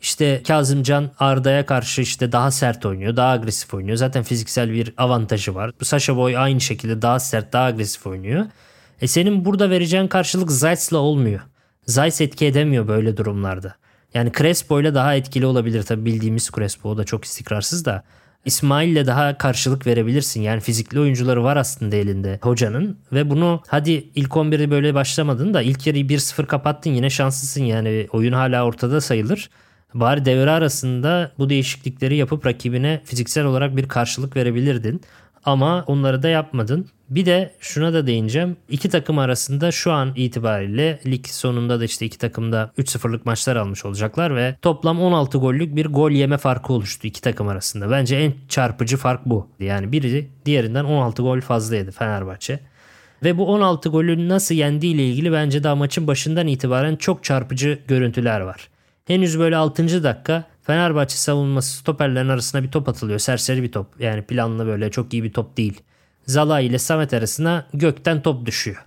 İşte 0.02 0.44
Kazımcan 0.48 1.12
Arda'ya 1.20 1.66
karşı 1.66 2.02
işte 2.02 2.32
daha 2.32 2.52
sert 2.52 2.86
oynuyor, 2.86 3.16
daha 3.16 3.32
agresif 3.32 3.74
oynuyor. 3.74 3.98
Zaten 3.98 4.24
fiziksel 4.24 4.72
bir 4.72 4.94
avantajı 4.98 5.56
var. 5.56 5.72
Sasha 5.84 6.18
Boy 6.18 6.38
aynı 6.38 6.62
şekilde 6.62 7.02
daha 7.02 7.20
sert, 7.20 7.54
daha 7.54 7.66
agresif 7.66 8.08
oynuyor. 8.08 8.46
E 9.02 9.08
senin 9.08 9.46
burada 9.46 9.70
vereceğin 9.70 10.08
karşılık 10.08 10.52
Zayt'la 10.52 10.98
olmuyor. 10.98 11.40
Zayt 11.86 12.22
etki 12.22 12.46
edemiyor 12.46 12.88
böyle 12.88 13.18
durumlarda. 13.18 13.76
Yani 14.14 14.32
Crespo 14.38 14.82
ile 14.82 14.94
daha 14.94 15.16
etkili 15.16 15.46
olabilir 15.46 15.84
tabi 15.84 16.06
bildiğimiz 16.06 16.50
Crespo 16.56 16.90
o 16.90 16.98
da 16.98 17.04
çok 17.04 17.26
istikrarsız 17.26 17.86
da. 17.86 18.04
İsmail'le 18.48 19.08
daha 19.08 19.38
karşılık 19.38 19.88
verebilirsin. 19.88 20.42
Yani 20.42 20.62
fizikli 20.62 21.00
oyuncuları 21.00 21.44
var 21.44 21.58
aslında 21.58 21.96
elinde 21.96 22.40
hocanın. 22.42 22.98
Ve 23.12 23.30
bunu 23.30 23.62
hadi 23.68 24.10
ilk 24.16 24.32
11'i 24.32 24.72
böyle 24.72 24.94
başlamadın 24.94 25.54
da 25.54 25.62
ilk 25.62 25.88
yarıyı 25.88 26.06
1-0 26.06 26.46
kapattın 26.46 26.92
yine 26.92 27.10
şanslısın. 27.10 27.64
Yani 27.64 28.08
oyun 28.12 28.34
hala 28.34 28.66
ortada 28.66 29.02
sayılır. 29.02 29.50
Bari 29.94 30.26
devre 30.26 30.52
arasında 30.52 31.32
bu 31.38 31.50
değişiklikleri 31.50 32.16
yapıp 32.16 32.46
rakibine 32.46 33.02
fiziksel 33.06 33.46
olarak 33.46 33.78
bir 33.78 33.88
karşılık 33.88 34.36
verebilirdin. 34.36 35.02
Ama 35.48 35.84
onları 35.88 36.24
da 36.24 36.30
yapmadın. 36.30 36.88
Bir 37.10 37.26
de 37.26 37.54
şuna 37.60 37.94
da 37.94 38.08
değineceğim. 38.08 38.58
İki 38.70 38.90
takım 38.90 39.20
arasında 39.20 39.72
şu 39.72 39.92
an 39.92 40.12
itibariyle 40.16 41.00
lig 41.06 41.28
sonunda 41.28 41.80
da 41.80 41.86
işte 41.86 42.06
iki 42.06 42.18
takım 42.18 42.52
da 42.52 42.72
3-0'lık 42.78 43.26
maçlar 43.26 43.56
almış 43.56 43.86
olacaklar 43.86 44.36
ve 44.36 44.56
toplam 44.62 45.02
16 45.02 45.38
gollük 45.38 45.76
bir 45.76 45.86
gol 45.86 46.12
yeme 46.12 46.38
farkı 46.38 46.74
oluştu 46.74 47.08
iki 47.08 47.22
takım 47.22 47.48
arasında. 47.48 47.92
Bence 47.92 48.16
en 48.16 48.34
çarpıcı 48.50 48.98
fark 48.98 49.26
bu. 49.26 49.48
Yani 49.60 49.92
biri 49.92 50.28
diğerinden 50.46 50.84
16 50.84 51.22
gol 51.22 51.42
fazla 51.42 51.76
yedi 51.76 51.92
Fenerbahçe. 51.92 52.60
Ve 53.24 53.38
bu 53.38 53.54
16 53.54 53.90
golü 53.90 54.30
nasıl 54.30 54.56
yendiği 54.56 54.96
ile 54.96 55.06
ilgili 55.06 55.32
bence 55.32 55.64
daha 55.64 55.76
maçın 55.76 56.08
başından 56.08 56.48
itibaren 56.48 56.96
çok 56.96 57.24
çarpıcı 57.24 57.80
görüntüler 57.88 58.40
var. 58.40 58.70
Henüz 59.06 59.40
böyle 59.40 59.56
6. 59.56 60.04
dakika 60.04 60.44
Fenerbahçe 60.68 61.16
savunması 61.16 61.78
stoperlerin 61.78 62.30
arasına 62.30 62.64
bir 62.64 62.72
top 62.72 62.90
atılıyor. 62.90 63.20
Serseri 63.20 63.64
bir 63.64 63.72
top. 63.72 63.88
Yani 64.00 64.22
planlı 64.22 64.66
böyle 64.66 64.92
çok 64.92 65.14
iyi 65.14 65.24
bir 65.24 65.34
top 65.34 65.58
değil. 65.58 65.82
Zala 66.26 66.60
ile 66.60 66.80
Samet 66.80 67.14
arasına 67.14 67.68
gökten 67.74 68.22
top 68.22 68.46
düşüyor. 68.46 68.86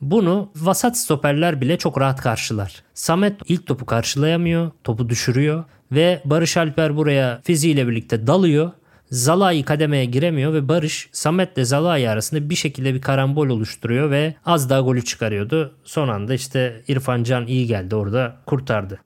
Bunu 0.00 0.50
vasat 0.56 0.98
stoperler 0.98 1.60
bile 1.60 1.78
çok 1.78 2.00
rahat 2.00 2.20
karşılar. 2.20 2.82
Samet 2.94 3.40
ilk 3.48 3.66
topu 3.66 3.86
karşılayamıyor, 3.86 4.70
topu 4.84 5.08
düşürüyor 5.08 5.64
ve 5.92 6.22
Barış 6.24 6.56
Alper 6.56 6.96
buraya 6.96 7.40
fiziğiyle 7.44 7.88
birlikte 7.88 8.26
dalıyor. 8.26 8.70
Zalai 9.10 9.62
kademeye 9.62 10.04
giremiyor 10.04 10.52
ve 10.52 10.68
Barış 10.68 11.08
Samet 11.12 11.56
ile 11.56 11.64
Zalai 11.64 12.08
arasında 12.08 12.50
bir 12.50 12.54
şekilde 12.54 12.94
bir 12.94 13.00
karambol 13.00 13.48
oluşturuyor 13.48 14.10
ve 14.10 14.34
az 14.46 14.70
daha 14.70 14.80
golü 14.80 15.04
çıkarıyordu. 15.04 15.74
Son 15.84 16.08
anda 16.08 16.34
işte 16.34 16.82
İrfan 16.88 17.22
Can 17.22 17.46
iyi 17.46 17.66
geldi 17.66 17.94
orada 17.96 18.36
kurtardı. 18.46 19.00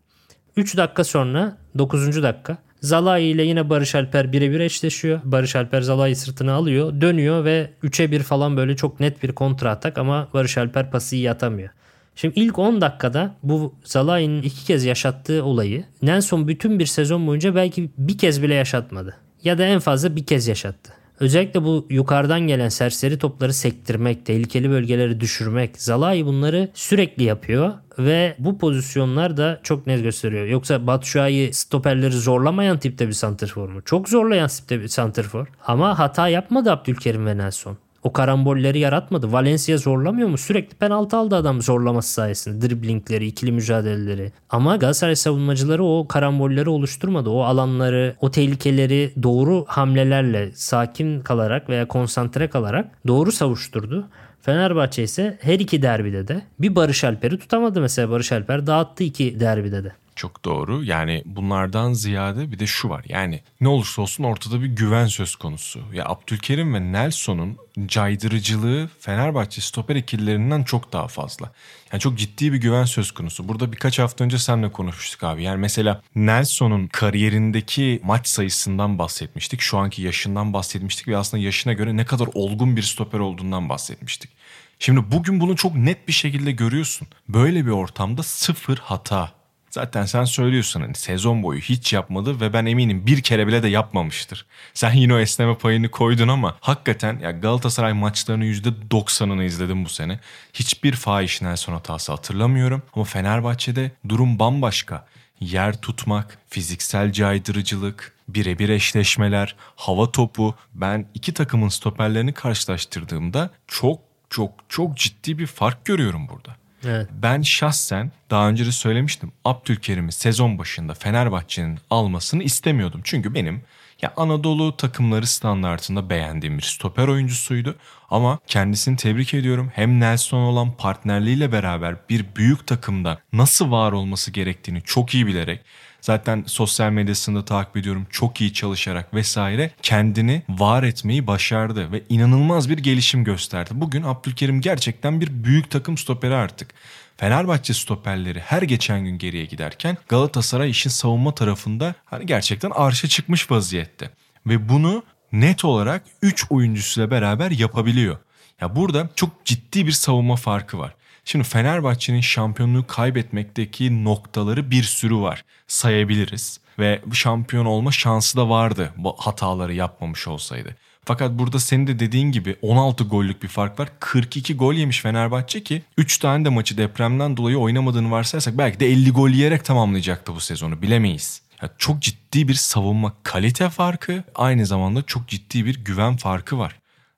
3 0.57 0.77
dakika 0.77 1.05
sonra 1.05 1.57
9. 1.79 2.23
dakika 2.23 2.59
Zalai 2.81 3.23
ile 3.23 3.43
yine 3.43 3.71
Barış 3.71 3.95
Alper 3.95 4.33
birebir 4.33 4.61
eşleşiyor. 4.61 5.21
Barış 5.25 5.57
Alper 5.57 5.81
Zalai 5.81 6.17
sırtına 6.17 6.53
alıyor. 6.53 7.01
Dönüyor 7.01 7.45
ve 7.45 7.71
3'e 7.85 8.11
1 8.11 8.21
falan 8.21 8.57
böyle 8.57 8.77
çok 8.77 9.01
net 9.01 9.23
bir 9.23 9.33
kontra 9.33 9.71
atak 9.71 9.99
ama 9.99 10.29
Barış 10.35 10.59
Alper 10.59 10.91
pası 10.91 11.17
iyi 11.17 11.31
atamıyor. 11.31 11.71
Şimdi 12.17 12.41
ilk 12.41 12.59
10 12.59 12.81
dakikada 12.81 13.35
bu 13.43 13.75
Zalai'nin 13.85 14.43
iki 14.43 14.65
kez 14.65 14.85
yaşattığı 14.85 15.45
olayı 15.45 15.85
Nelson 16.03 16.49
bütün 16.49 16.79
bir 16.79 16.87
sezon 16.87 17.27
boyunca 17.27 17.55
belki 17.55 17.91
bir 17.99 18.19
kez 18.19 18.43
bile 18.43 18.55
yaşatmadı. 18.55 19.17
Ya 19.45 19.59
da 19.59 19.65
en 19.65 19.79
fazla 19.79 20.17
bir 20.17 20.27
kez 20.27 20.49
yaşattı. 20.49 20.93
Özellikle 21.21 21.65
bu 21.65 21.87
yukarıdan 21.91 22.41
gelen 22.41 22.69
serseri 22.69 23.19
topları 23.19 23.55
sektirmek, 23.55 24.27
tehlikeli 24.27 24.71
bölgeleri 24.71 25.21
düşürmek. 25.21 25.83
Zalai 25.83 26.27
bunları 26.27 26.69
sürekli 26.75 27.25
yapıyor 27.25 27.73
ve 27.99 28.35
bu 28.39 28.59
pozisyonlar 28.59 29.37
da 29.37 29.61
çok 29.63 29.87
net 29.87 30.03
gösteriyor. 30.03 30.47
Yoksa 30.47 30.87
Batshuayi 30.87 31.53
stoperleri 31.53 32.13
zorlamayan 32.13 32.79
tipte 32.79 33.09
bir 33.09 33.13
santrfor 33.13 33.69
mu? 33.69 33.83
Çok 33.85 34.09
zorlayan 34.09 34.49
tipte 34.49 34.81
bir 34.81 34.89
santrfor. 34.89 35.47
Ama 35.67 35.99
hata 35.99 36.29
yapmadı 36.29 36.73
Abdülkerim 36.73 37.27
ve 37.27 37.39
Nelson. 37.39 37.79
O 38.05 38.13
karambolleri 38.13 38.79
yaratmadı. 38.79 39.33
Valencia 39.33 39.79
zorlamıyor 39.79 40.29
mu? 40.29 40.39
Sürekli 40.39 40.77
penaltı 40.77 41.17
aldı 41.17 41.37
adam 41.37 41.63
zorlaması 41.63 42.13
sayesinde. 42.13 42.69
Driblingleri, 42.69 43.27
ikili 43.27 43.53
mücadeleleri. 43.53 44.33
Ama 44.51 44.77
Galatasaray 44.77 45.17
savunmacıları 45.17 45.85
o 45.85 46.09
karambolleri 46.09 46.69
oluşturmadı. 46.69 47.31
O 47.31 47.43
alanları, 47.43 48.17
o 48.21 48.31
tehlikeleri 48.31 49.13
doğru 49.23 49.65
hamlelerle 49.69 50.53
sakin 50.55 51.21
kalarak 51.21 51.69
veya 51.69 51.89
konsantre 51.89 52.49
kalarak 52.49 52.91
doğru 53.07 53.33
savuşturdu. 53.33 54.09
Fenerbahçe 54.43 55.03
ise 55.03 55.39
her 55.41 55.59
iki 55.59 55.83
derbide 55.83 56.29
de 56.29 56.43
bir 56.59 56.75
Barış 56.75 57.05
Alper'i 57.05 57.39
tutamadı 57.39 57.81
mesela. 57.81 58.11
Barış 58.11 58.33
Alper 58.33 58.67
dağıttı 58.67 59.05
iki 59.05 59.41
derbide 59.41 59.85
de. 59.85 59.93
Çok 60.17 60.45
doğru. 60.45 60.85
Yani 60.85 61.23
bunlardan 61.25 61.93
ziyade 61.93 62.53
bir 62.53 62.59
de 62.59 62.67
şu 62.67 62.89
var. 62.89 63.05
Yani 63.09 63.41
ne 63.61 63.69
olursa 63.69 64.03
olsun 64.03 64.25
ortada 64.25 64.63
bir 64.63 64.67
güven 64.67 65.07
söz 65.07 65.37
konusu. 65.37 65.81
Ya 65.93 66.05
Abdülkerim 66.07 66.75
ve 66.75 66.93
Nelson'un 66.93 67.57
caydırıcılığı 67.87 68.89
Fenerbahçe 69.01 69.61
stoper 69.61 69.97
ikililerinden 69.97 70.63
çok 70.63 70.93
daha 70.93 71.09
fazla. 71.09 71.53
Yani 71.93 72.01
çok 72.01 72.19
ciddi 72.19 72.53
bir 72.53 72.59
güven 72.59 72.85
söz 72.85 73.11
konusu. 73.11 73.49
Burada 73.49 73.73
birkaç 73.73 73.99
hafta 73.99 74.25
önce 74.25 74.39
seninle 74.39 74.73
konuşmuştuk 74.73 75.25
abi. 75.25 75.43
Yani 75.43 75.59
mesela 75.61 76.03
Nelson'un 76.15 76.87
kariyerindeki 76.87 78.01
maç 78.05 78.29
sayısından 78.29 78.99
bahsetmiştik. 78.99 79.61
Şu 79.61 79.79
anki 79.79 80.03
yaşından 80.03 80.53
bahsetmiştik 80.53 81.09
ve 81.09 81.17
aslında 81.17 81.43
yaşına 81.43 81.73
göre 81.73 81.97
ne 81.97 82.05
kadar 82.05 82.29
olgun 82.35 82.77
bir 82.77 82.83
stoper 82.83 83.19
olduğundan 83.19 83.69
bahsetmiştik. 83.69 84.31
Şimdi 84.79 85.13
bugün 85.13 85.41
bunu 85.41 85.57
çok 85.57 85.75
net 85.75 86.09
bir 86.09 86.13
şekilde 86.13 86.53
görüyorsun. 86.53 87.09
Böyle 87.29 87.67
bir 87.67 87.71
ortamda 87.71 88.23
sıfır 88.23 88.79
hata 88.79 89.44
Zaten 89.75 90.05
sen 90.05 90.25
söylüyorsun 90.25 90.81
hani 90.81 90.95
sezon 90.95 91.43
boyu 91.43 91.61
hiç 91.61 91.93
yapmadı 91.93 92.41
ve 92.41 92.53
ben 92.53 92.67
eminim 92.67 93.07
bir 93.07 93.23
kere 93.23 93.47
bile 93.47 93.63
de 93.63 93.69
yapmamıştır. 93.69 94.47
Sen 94.75 94.93
yine 94.93 95.15
o 95.15 95.19
esneme 95.19 95.59
payını 95.59 95.91
koydun 95.91 96.29
ama 96.29 96.57
hakikaten 96.61 97.19
ya 97.19 97.31
Galatasaray 97.31 97.93
maçlarının 97.93 98.45
%90'ını 98.45 99.45
izledim 99.45 99.85
bu 99.85 99.89
sene. 99.89 100.21
Hiçbir 100.53 100.93
fahiş 100.93 101.43
Nelson 101.43 101.73
hatası 101.73 102.13
hatırlamıyorum 102.13 102.83
ama 102.95 103.05
Fenerbahçe'de 103.05 103.91
durum 104.09 104.39
bambaşka. 104.39 105.07
Yer 105.41 105.81
tutmak, 105.81 106.39
fiziksel 106.49 107.13
caydırıcılık, 107.13 108.13
birebir 108.29 108.69
eşleşmeler, 108.69 109.57
hava 109.77 110.13
topu. 110.13 110.55
Ben 110.75 111.07
iki 111.15 111.35
takımın 111.35 111.69
stoperlerini 111.69 112.33
karşılaştırdığımda 112.33 113.51
çok 113.69 114.01
çok 114.31 114.53
çok 114.69 114.97
ciddi 114.97 115.39
bir 115.39 115.47
fark 115.47 115.85
görüyorum 115.85 116.29
burada. 116.29 116.64
Evet. 116.87 117.09
Ben 117.13 117.43
şahsen 117.43 118.13
daha 118.31 118.49
önce 118.49 118.67
de 118.67 118.73
söylemiştim. 118.73 119.33
Abdülkerim'i 119.45 120.13
sezon 120.13 120.59
başında 120.59 120.95
Fenerbahçe'nin 120.95 121.79
almasını 121.91 122.43
istemiyordum. 122.43 123.01
Çünkü 123.05 123.35
benim 123.35 123.63
ya 124.03 124.13
Anadolu 124.17 124.77
takımları 124.77 125.27
standartında 125.27 126.11
beğendiğim 126.11 126.59
bir 126.59 126.63
stoper 126.63 127.09
oyuncusuydu. 127.09 127.77
Ama 128.11 128.39
kendisini 128.47 128.97
tebrik 128.97 129.35
ediyorum. 129.35 129.71
Hem 129.75 130.01
Nelson 130.01 130.39
olan 130.39 130.73
partnerliğiyle 130.77 131.53
beraber 131.53 131.97
bir 132.09 132.25
büyük 132.37 132.67
takımda 132.67 133.19
nasıl 133.33 133.71
var 133.71 133.93
olması 133.93 134.31
gerektiğini 134.31 134.83
çok 134.83 135.15
iyi 135.15 135.27
bilerek 135.27 135.61
Zaten 136.05 136.45
sosyal 136.47 136.91
medyasında 136.91 137.45
takip 137.45 137.77
ediyorum. 137.77 138.07
Çok 138.11 138.41
iyi 138.41 138.53
çalışarak 138.53 139.15
vesaire 139.15 139.71
kendini 139.83 140.43
var 140.49 140.83
etmeyi 140.83 141.27
başardı 141.27 141.93
ve 141.93 142.03
inanılmaz 142.09 142.69
bir 142.71 142.79
gelişim 142.79 143.25
gösterdi. 143.25 143.71
Bugün 143.75 144.03
Abdülkerim 144.03 144.61
gerçekten 144.61 145.21
bir 145.21 145.45
büyük 145.45 145.71
takım 145.71 145.99
stoperi 145.99 146.35
artık. 146.35 146.75
Fenerbahçe 147.17 147.75
stoperleri 147.75 148.41
her 148.41 148.63
geçen 148.63 149.05
gün 149.05 149.19
geriye 149.19 149.45
giderken 149.45 149.97
Galatasaray 150.09 150.71
işin 150.71 150.91
savunma 150.91 151.35
tarafında 151.35 151.95
hani 152.05 152.27
gerçekten 152.27 152.71
arşa 152.71 153.09
çıkmış 153.09 153.51
vaziyette. 153.51 154.11
Ve 154.47 154.69
bunu 154.69 155.03
net 155.33 155.65
olarak 155.65 156.03
3 156.23 156.47
oyuncusuyla 156.51 157.11
beraber 157.11 157.51
yapabiliyor. 157.51 158.19
Ya 158.61 158.77
burada 158.77 159.09
çok 159.15 159.45
ciddi 159.45 159.87
bir 159.87 159.93
savunma 159.93 160.37
farkı 160.37 160.79
var. 160.79 160.95
Şimdi 161.25 161.45
Fenerbahçe'nin 161.45 162.21
şampiyonluğu 162.21 162.87
kaybetmekteki 162.87 164.05
noktaları 164.05 164.71
bir 164.71 164.83
sürü 164.83 165.17
var. 165.17 165.45
Sayabiliriz 165.67 166.61
ve 166.79 167.01
şampiyon 167.13 167.67
olma 167.67 167.93
şansı 167.93 168.37
da 168.37 168.49
vardı 168.49 168.93
bu 168.97 169.17
hataları 169.19 169.75
yapmamış 169.75 170.29
olsaydı. 170.29 170.77
Fakat 171.05 171.33
burada 171.33 171.59
senin 171.59 171.87
de 171.87 171.99
dediğin 171.99 172.33
gibi 172.33 172.57
16 172.63 173.05
gollük 173.05 173.43
bir 173.43 173.49
fark 173.49 173.81
var. 173.81 173.89
42 174.01 174.57
gol 174.57 174.75
yemiş 174.75 175.01
Fenerbahçe 175.01 175.63
ki 175.63 175.83
3 175.99 176.19
tane 176.19 176.45
de 176.45 176.49
maçı 176.49 176.79
depremden 176.79 177.37
dolayı 177.37 177.59
oynamadığını 177.59 178.11
varsayarsak 178.11 178.59
belki 178.59 178.81
de 178.81 178.87
50 178.87 179.11
gol 179.11 179.29
yiyerek 179.29 179.65
tamamlayacaktı 179.65 180.35
bu 180.35 180.41
sezonu 180.41 180.83
bilemeyiz. 180.83 181.43
Yani 181.63 181.73
çok 181.79 182.03
ciddi 182.03 182.49
bir 182.49 182.55
savunma 182.55 183.13
kalite 183.23 183.71
farkı 183.71 184.25
aynı 184.35 184.67
zamanda 184.67 185.03
çok 185.03 185.29
ciddi 185.29 185.65
bir 185.65 185.85
güven 185.85 186.17
farkı 186.17 186.59
var. 186.59 186.77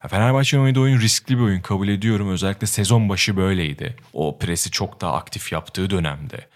Fenerbahçe'nin 0.08 0.62
oynadığı 0.62 0.80
oyun 0.80 1.00
riskli 1.00 1.38
bir 1.38 1.42
oyun 1.42 1.60
kabul 1.60 1.88
ediyorum. 1.88 2.30
Özellikle 2.30 2.66
sezon 2.66 3.08
başı 3.08 3.36
böyleydi. 3.36 3.96
O 4.12 4.38
presi 4.38 4.70
çok 4.70 5.00
daha 5.00 5.12
aktif 5.12 5.52
yaptığı 5.52 5.90
dönemde. 5.90 6.48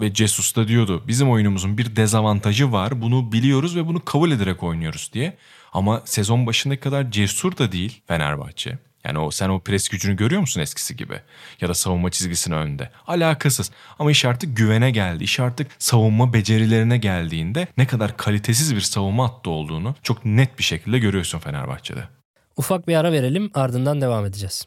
Ve 0.00 0.14
Jesus 0.14 0.56
da 0.56 0.68
diyordu 0.68 1.04
bizim 1.08 1.30
oyunumuzun 1.30 1.78
bir 1.78 1.96
dezavantajı 1.96 2.72
var. 2.72 3.00
Bunu 3.02 3.32
biliyoruz 3.32 3.76
ve 3.76 3.86
bunu 3.86 4.04
kabul 4.04 4.30
ederek 4.30 4.62
oynuyoruz 4.62 5.10
diye. 5.12 5.36
Ama 5.72 6.02
sezon 6.04 6.46
başındaki 6.46 6.80
kadar 6.80 7.10
cesur 7.10 7.56
da 7.56 7.72
değil 7.72 8.02
Fenerbahçe. 8.06 8.78
Yani 9.04 9.18
o 9.18 9.30
sen 9.30 9.48
o 9.48 9.60
pres 9.60 9.88
gücünü 9.88 10.16
görüyor 10.16 10.40
musun 10.40 10.60
eskisi 10.60 10.96
gibi? 10.96 11.20
Ya 11.60 11.68
da 11.68 11.74
savunma 11.74 12.10
çizgisinin 12.10 12.56
önünde. 12.56 12.90
Alakasız. 13.06 13.70
Ama 13.98 14.10
iş 14.10 14.24
artık 14.24 14.56
güvene 14.56 14.90
geldi. 14.90 15.24
İş 15.24 15.40
artık 15.40 15.70
savunma 15.78 16.32
becerilerine 16.32 16.98
geldiğinde 16.98 17.66
ne 17.76 17.86
kadar 17.86 18.16
kalitesiz 18.16 18.76
bir 18.76 18.80
savunma 18.80 19.28
hattı 19.28 19.50
olduğunu 19.50 19.94
çok 20.02 20.24
net 20.24 20.58
bir 20.58 20.64
şekilde 20.64 20.98
görüyorsun 20.98 21.38
Fenerbahçe'de. 21.38 22.21
Ufak 22.56 22.88
bir 22.88 22.94
ara 22.94 23.12
verelim 23.12 23.50
ardından 23.54 24.00
devam 24.00 24.24
edeceğiz. 24.26 24.66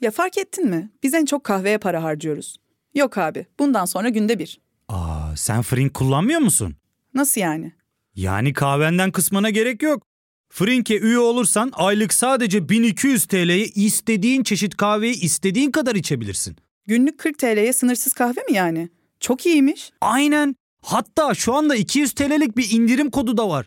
Ya 0.00 0.10
fark 0.10 0.38
ettin 0.38 0.68
mi? 0.70 0.90
Biz 1.02 1.14
en 1.14 1.24
çok 1.24 1.44
kahveye 1.44 1.78
para 1.78 2.02
harcıyoruz. 2.02 2.56
Yok 2.94 3.18
abi 3.18 3.46
bundan 3.58 3.84
sonra 3.84 4.08
günde 4.08 4.38
bir. 4.38 4.60
Aa, 4.88 5.36
sen 5.36 5.62
Frink 5.62 5.94
kullanmıyor 5.94 6.40
musun? 6.40 6.76
Nasıl 7.14 7.40
yani? 7.40 7.72
Yani 8.14 8.52
kahvenden 8.52 9.10
kısmına 9.12 9.50
gerek 9.50 9.82
yok. 9.82 10.02
Frink'e 10.52 10.98
üye 10.98 11.18
olursan 11.18 11.70
aylık 11.74 12.12
sadece 12.14 12.68
1200 12.68 13.26
TL'ye 13.26 13.64
istediğin 13.66 14.42
çeşit 14.42 14.76
kahveyi 14.76 15.20
istediğin 15.20 15.70
kadar 15.70 15.94
içebilirsin. 15.94 16.56
Günlük 16.86 17.18
40 17.18 17.38
TL'ye 17.38 17.72
sınırsız 17.72 18.12
kahve 18.12 18.40
mi 18.40 18.52
yani? 18.56 18.88
Çok 19.20 19.46
iyiymiş. 19.46 19.90
Aynen. 20.00 20.54
Hatta 20.82 21.34
şu 21.34 21.54
anda 21.54 21.76
200 21.76 22.12
TL'lik 22.12 22.56
bir 22.56 22.70
indirim 22.70 23.10
kodu 23.10 23.36
da 23.36 23.48
var. 23.48 23.66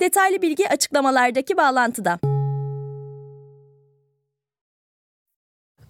Detaylı 0.00 0.42
bilgi 0.42 0.68
açıklamalardaki 0.68 1.56
bağlantıda. 1.56 2.18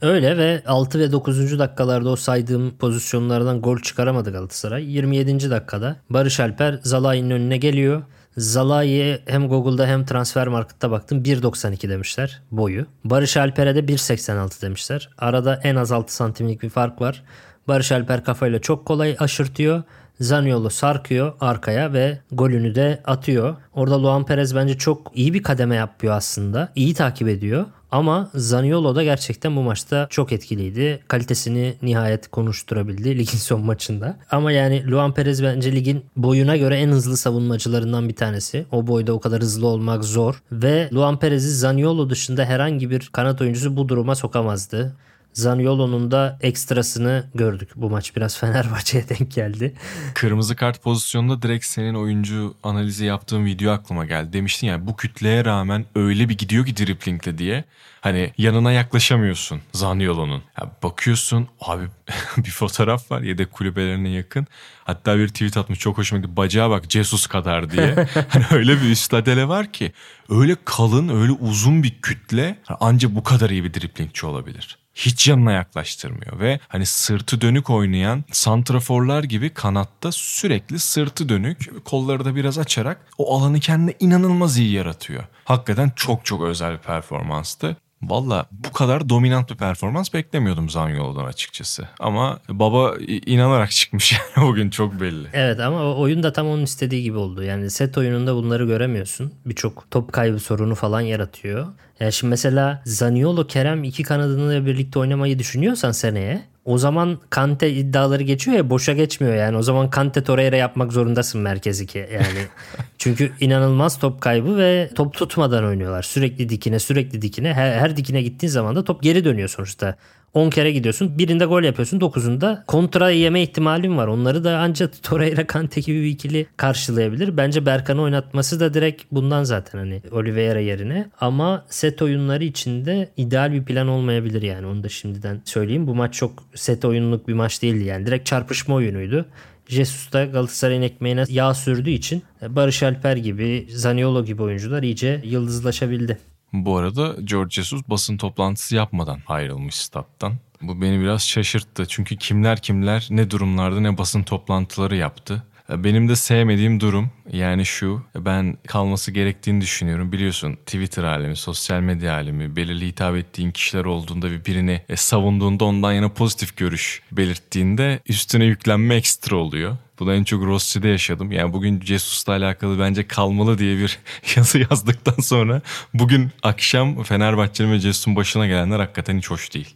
Öyle 0.01 0.37
ve 0.39 0.63
6 0.67 0.99
ve 0.99 1.13
9. 1.13 1.59
dakikalarda 1.59 2.11
o 2.11 2.17
saydığım 2.17 2.77
pozisyonlardan 2.79 3.63
gol 3.63 3.79
çıkaramadı 3.79 4.33
Galatasaray. 4.33 4.95
27. 4.95 5.51
dakikada 5.51 5.97
Barış 6.11 6.41
Alper 6.41 6.81
Zalai'nin 6.83 7.31
önüne 7.31 7.57
geliyor. 7.57 8.03
Zalai'ye 8.37 9.23
hem 9.27 9.49
Google'da 9.49 9.87
hem 9.87 10.05
Transfer 10.05 10.47
Market'ta 10.49 10.91
baktım 10.91 11.23
1.92 11.23 11.89
demişler 11.89 12.43
boyu. 12.51 12.87
Barış 13.05 13.37
Alper'e 13.37 13.75
de 13.75 13.81
1.86 13.81 14.63
demişler. 14.63 15.11
Arada 15.19 15.61
en 15.63 15.77
az 15.77 15.93
6 15.93 16.15
santimlik 16.15 16.63
bir 16.63 16.71
fark 16.71 17.01
var. 17.01 17.23
Barış 17.69 17.93
Alper 17.93 18.25
kafayla 18.25 18.59
çok 18.59 18.87
kolay 18.87 19.17
aşırtıyor. 19.19 19.83
Zaniolo 20.21 20.69
sarkıyor 20.69 21.33
arkaya 21.41 21.93
ve 21.93 22.19
golünü 22.33 22.75
de 22.75 23.03
atıyor. 23.05 23.57
Orada 23.75 24.03
Luan 24.03 24.27
Perez 24.27 24.55
bence 24.55 24.79
çok 24.79 25.13
iyi 25.15 25.35
bir 25.35 25.43
kademe 25.43 25.77
yapıyor 25.77 26.15
aslında. 26.15 26.73
İyi 26.75 26.95
takip 26.95 27.29
ediyor. 27.29 27.67
Ama 27.91 28.31
Zaniolo 28.35 28.97
da 28.97 29.03
gerçekten 29.03 29.57
bu 29.57 29.63
maçta 29.63 30.07
çok 30.11 30.33
etkiliydi. 30.33 31.01
Kalitesini 31.09 31.75
nihayet 31.83 32.29
konuşturabildi 32.29 33.19
ligin 33.19 33.39
son 33.39 33.61
maçında. 33.61 34.17
Ama 34.31 34.53
yani 34.53 34.91
Luan 34.91 35.15
Perez 35.15 35.43
bence 35.43 35.73
ligin 35.73 36.05
boyuna 36.17 36.57
göre 36.57 36.77
en 36.77 36.89
hızlı 36.89 37.17
savunmacılarından 37.17 38.09
bir 38.09 38.17
tanesi. 38.17 38.67
O 38.73 38.87
boyda 38.87 39.13
o 39.13 39.21
kadar 39.21 39.43
hızlı 39.43 39.67
olmak 39.67 40.05
zor. 40.05 40.43
Ve 40.53 40.89
Luan 40.93 41.19
Perez'i 41.19 41.51
Zaniolo 41.51 42.11
dışında 42.11 42.45
herhangi 42.45 42.91
bir 42.91 43.09
kanat 43.13 43.41
oyuncusu 43.41 43.77
bu 43.77 43.89
duruma 43.89 44.15
sokamazdı. 44.15 44.97
Zaniolo'nun 45.37 46.11
da 46.11 46.39
ekstrasını 46.41 47.31
gördük. 47.35 47.71
Bu 47.77 47.91
maç 47.91 48.17
biraz 48.17 48.39
Fenerbahçe'ye 48.41 49.09
denk 49.09 49.33
geldi. 49.33 49.75
Kırmızı 50.15 50.57
kart 50.57 50.83
pozisyonunda 50.83 51.43
direkt 51.43 51.65
senin 51.65 51.95
oyuncu 51.95 52.55
analizi 52.63 53.05
yaptığın 53.05 53.45
video 53.45 53.73
aklıma 53.73 54.05
geldi. 54.05 54.33
Demiştin 54.33 54.67
ya 54.67 54.87
bu 54.87 54.97
kütleye 54.97 55.45
rağmen 55.45 55.85
öyle 55.95 56.29
bir 56.29 56.39
gidiyor 56.39 56.67
ki 56.67 56.77
driplingle 56.77 57.39
diye. 57.39 57.65
Hani 58.01 58.33
yanına 58.39 58.73
yaklaşamıyorsun 58.73 59.61
Zaniolo'nun. 59.73 60.43
Ya 60.61 60.71
bakıyorsun 60.83 61.49
abi 61.61 61.85
bir 62.37 62.51
fotoğraf 62.51 63.11
var 63.11 63.21
yedek 63.21 63.53
kulübelerine 63.53 64.09
yakın. 64.09 64.47
Hatta 64.85 65.19
bir 65.19 65.29
tweet 65.29 65.57
atmış 65.57 65.79
çok 65.79 65.99
hoşuma 65.99 66.21
gitti. 66.21 66.37
Bacağa 66.37 66.71
bak 66.71 66.91
Jesus 66.91 67.27
kadar 67.27 67.71
diye. 67.71 67.95
hani 68.29 68.45
öyle 68.53 68.83
bir 68.83 68.91
üstadele 68.91 69.49
var 69.49 69.73
ki. 69.73 69.93
Öyle 70.29 70.57
kalın 70.65 71.09
öyle 71.09 71.33
uzun 71.33 71.83
bir 71.83 72.01
kütle 72.03 72.59
ancak 72.81 73.15
bu 73.15 73.23
kadar 73.23 73.51
iyi 73.51 73.65
bir 73.65 73.75
driplingçi 73.75 74.27
olabilir 74.27 74.86
hiç 74.97 75.29
yanına 75.29 75.53
yaklaştırmıyor 75.53 76.41
ve 76.41 76.61
hani 76.69 76.87
sırtı 76.87 77.41
dönük 77.41 77.71
oynayan 77.71 78.25
santraforlar 78.33 79.25
gibi 79.25 79.51
kanatta 79.51 80.13
sürekli 80.13 80.79
sırtı 80.79 81.29
dönük 81.29 81.85
kolları 81.85 82.25
da 82.25 82.35
biraz 82.35 82.59
açarak 82.59 82.99
o 83.19 83.39
alanı 83.39 83.61
kendine 83.61 83.95
inanılmaz 84.01 84.59
iyi 84.59 84.73
yaratıyor. 84.73 85.25
Hakikaten 85.45 85.93
çok 85.97 86.25
çok 86.25 86.43
özel 86.43 86.73
bir 86.73 86.79
performanstı. 86.79 87.77
Valla 88.03 88.47
bu 88.51 88.73
kadar 88.73 89.09
dominant 89.09 89.51
bir 89.51 89.57
performans 89.57 90.15
beklemiyordum 90.15 90.71
Zaniolo'dan 90.71 91.25
açıkçası. 91.25 91.89
Ama 92.01 92.41
baba 92.49 92.95
inanarak 93.07 93.71
çıkmış 93.71 94.13
yani 94.37 94.47
bugün 94.49 94.71
çok 94.71 95.01
belli. 95.01 95.29
Evet 95.33 95.61
ama 95.61 95.95
oyun 95.95 96.23
da 96.23 96.33
tam 96.33 96.47
onun 96.47 96.63
istediği 96.63 97.03
gibi 97.03 97.17
oldu. 97.17 97.43
Yani 97.43 97.71
set 97.71 97.99
oyununda 97.99 98.35
bunları 98.35 98.65
göremiyorsun. 98.67 99.33
Birçok 99.47 99.91
top 99.91 100.13
kaybı 100.13 100.39
sorunu 100.39 100.75
falan 100.75 101.01
yaratıyor. 101.01 101.67
Yani 102.01 102.13
şimdi 102.13 102.31
mesela 102.31 102.83
Zaniolo 102.85 103.47
Kerem 103.47 103.85
iki 103.85 104.03
kanadını 104.03 104.67
birlikte 104.67 104.99
oynamayı 104.99 105.39
düşünüyorsan 105.39 105.93
seneye 105.93 106.43
o 106.67 106.79
zaman 106.79 107.19
Kante 107.31 107.71
iddiaları 107.73 108.23
geçiyor 108.23 108.57
ya 108.57 108.71
boşa 108.71 108.93
geçmiyor 108.93 109.35
yani. 109.35 109.57
O 109.57 109.63
zaman 109.63 109.91
Kante 109.91 110.25
Torreira 110.25 110.57
yapmak 110.57 110.93
zorundasın 110.93 111.41
merkez 111.41 111.81
iki 111.81 111.99
yani. 111.99 112.47
Çünkü 112.99 113.33
inanılmaz 113.41 113.99
top 113.99 114.21
kaybı 114.21 114.57
ve 114.57 114.91
top 114.95 115.15
tutmadan 115.15 115.65
oynuyorlar. 115.65 116.03
Sürekli 116.03 116.49
dikine 116.49 116.79
sürekli 116.79 117.23
dikine. 117.23 117.55
Her, 117.55 117.79
her 117.79 117.97
dikine 117.97 118.23
gittiğin 118.23 118.51
zaman 118.51 118.77
da 118.77 118.85
top 118.85 119.03
geri 119.03 119.25
dönüyor 119.25 119.49
sonuçta. 119.49 119.97
10 120.37 120.51
kere 120.51 120.73
gidiyorsun. 120.73 121.19
Birinde 121.19 121.45
gol 121.45 121.63
yapıyorsun. 121.63 122.01
9'unda 122.01 122.65
kontra 122.67 123.11
yeme 123.11 123.43
ihtimalin 123.43 123.97
var. 123.97 124.07
Onları 124.07 124.45
da 124.45 124.59
ancak 124.59 125.03
Torreira 125.03 125.47
Kante 125.47 125.81
gibi 125.81 126.03
bir 126.03 126.09
ikili 126.09 126.47
karşılayabilir. 126.57 127.37
Bence 127.37 127.67
Berkan'ı 127.67 128.03
oynatması 128.03 128.61
da 128.61 128.75
direkt 128.75 129.03
bundan 129.13 129.45
zaten 129.45 129.79
hani 129.79 130.03
Oliveira 130.11 130.61
yerine. 130.61 131.11
Ama 131.21 131.65
set 131.69 132.03
oyunları 132.03 132.45
içinde 132.45 133.09
ideal 133.17 133.53
bir 133.53 133.65
plan 133.65 133.89
olmayabilir 133.89 134.43
yani. 134.43 134.67
Onu 134.67 134.83
da 134.83 134.89
şimdiden 134.89 135.43
söyleyeyim. 135.45 135.87
Bu 135.87 135.95
maç 135.95 136.15
çok 136.15 136.45
set 136.55 136.85
oyunluk 136.85 137.29
bir 137.29 137.35
maç 137.35 137.63
değildi 137.63 137.85
yani. 137.85 138.07
Direkt 138.07 138.27
çarpışma 138.27 138.75
oyunuydu. 138.75 139.27
Jesus 139.69 140.13
da 140.13 140.25
Galatasaray'ın 140.25 140.83
ekmeğine 140.83 141.25
yağ 141.29 141.55
sürdüğü 141.55 141.91
için 141.91 142.23
Barış 142.49 142.83
Alper 142.83 143.17
gibi, 143.17 143.67
Zaniolo 143.71 144.25
gibi 144.25 144.43
oyuncular 144.43 144.83
iyice 144.83 145.21
yıldızlaşabildi. 145.25 146.19
Bu 146.65 146.77
arada 146.77 147.17
George 147.25 147.51
Jesus 147.51 147.83
basın 147.89 148.17
toplantısı 148.17 148.77
yapmadan 148.77 149.19
ayrılmış 149.27 149.75
stat'tan. 149.75 150.35
Bu 150.63 150.83
beni 150.83 151.01
biraz 151.01 151.29
şaşırttı. 151.29 151.87
Çünkü 151.89 152.17
kimler 152.17 152.63
kimler 152.63 153.07
ne 153.11 153.31
durumlarda 153.31 153.81
ne 153.81 153.99
basın 153.99 154.23
toplantıları 154.23 154.97
yaptı. 154.97 155.43
Benim 155.71 156.09
de 156.09 156.17
sevmediğim 156.17 156.81
durum 156.81 157.11
yani 157.33 157.67
şu 157.67 158.03
ben 158.17 158.59
kalması 158.67 159.11
gerektiğini 159.11 159.61
düşünüyorum. 159.61 160.13
Biliyorsun 160.13 160.55
Twitter 160.55 161.05
alemi, 161.05 161.37
sosyal 161.37 161.81
medya 161.81 162.15
alemi 162.15 162.57
belirli 162.57 162.87
hitap 162.87 163.17
ettiğin 163.17 163.51
kişiler 163.51 163.85
olduğunda 163.85 164.31
ve 164.31 164.45
birini 164.45 164.83
e, 164.89 164.97
savunduğunda 164.97 165.65
ondan 165.65 165.93
yana 165.93 166.09
pozitif 166.09 166.57
görüş 166.57 167.03
belirttiğinde 167.13 168.01
üstüne 168.09 168.45
yüklenme 168.45 168.95
ekstra 168.95 169.37
oluyor. 169.37 169.77
Bunu 169.99 170.15
en 170.15 170.25
çok 170.25 170.45
Rossi'de 170.45 170.89
yaşadım. 170.89 171.33
Yani 171.33 171.53
bugün 171.53 171.81
Jesus'la 171.81 172.33
alakalı 172.33 172.79
bence 172.79 173.09
kalmalı 173.09 173.59
diye 173.59 173.79
bir 173.79 173.99
yazı 174.37 174.59
yazdıktan 174.71 175.23
sonra 175.23 175.63
bugün 175.95 176.31
akşam 176.43 177.03
Fenerbahçe'nin 177.03 177.73
ve 177.73 177.79
Jesus'un 177.79 178.17
başına 178.17 178.47
gelenler 178.47 178.81
hakikaten 178.81 179.19
hiç 179.19 179.31
hoş 179.31 179.55
değil. 179.55 179.75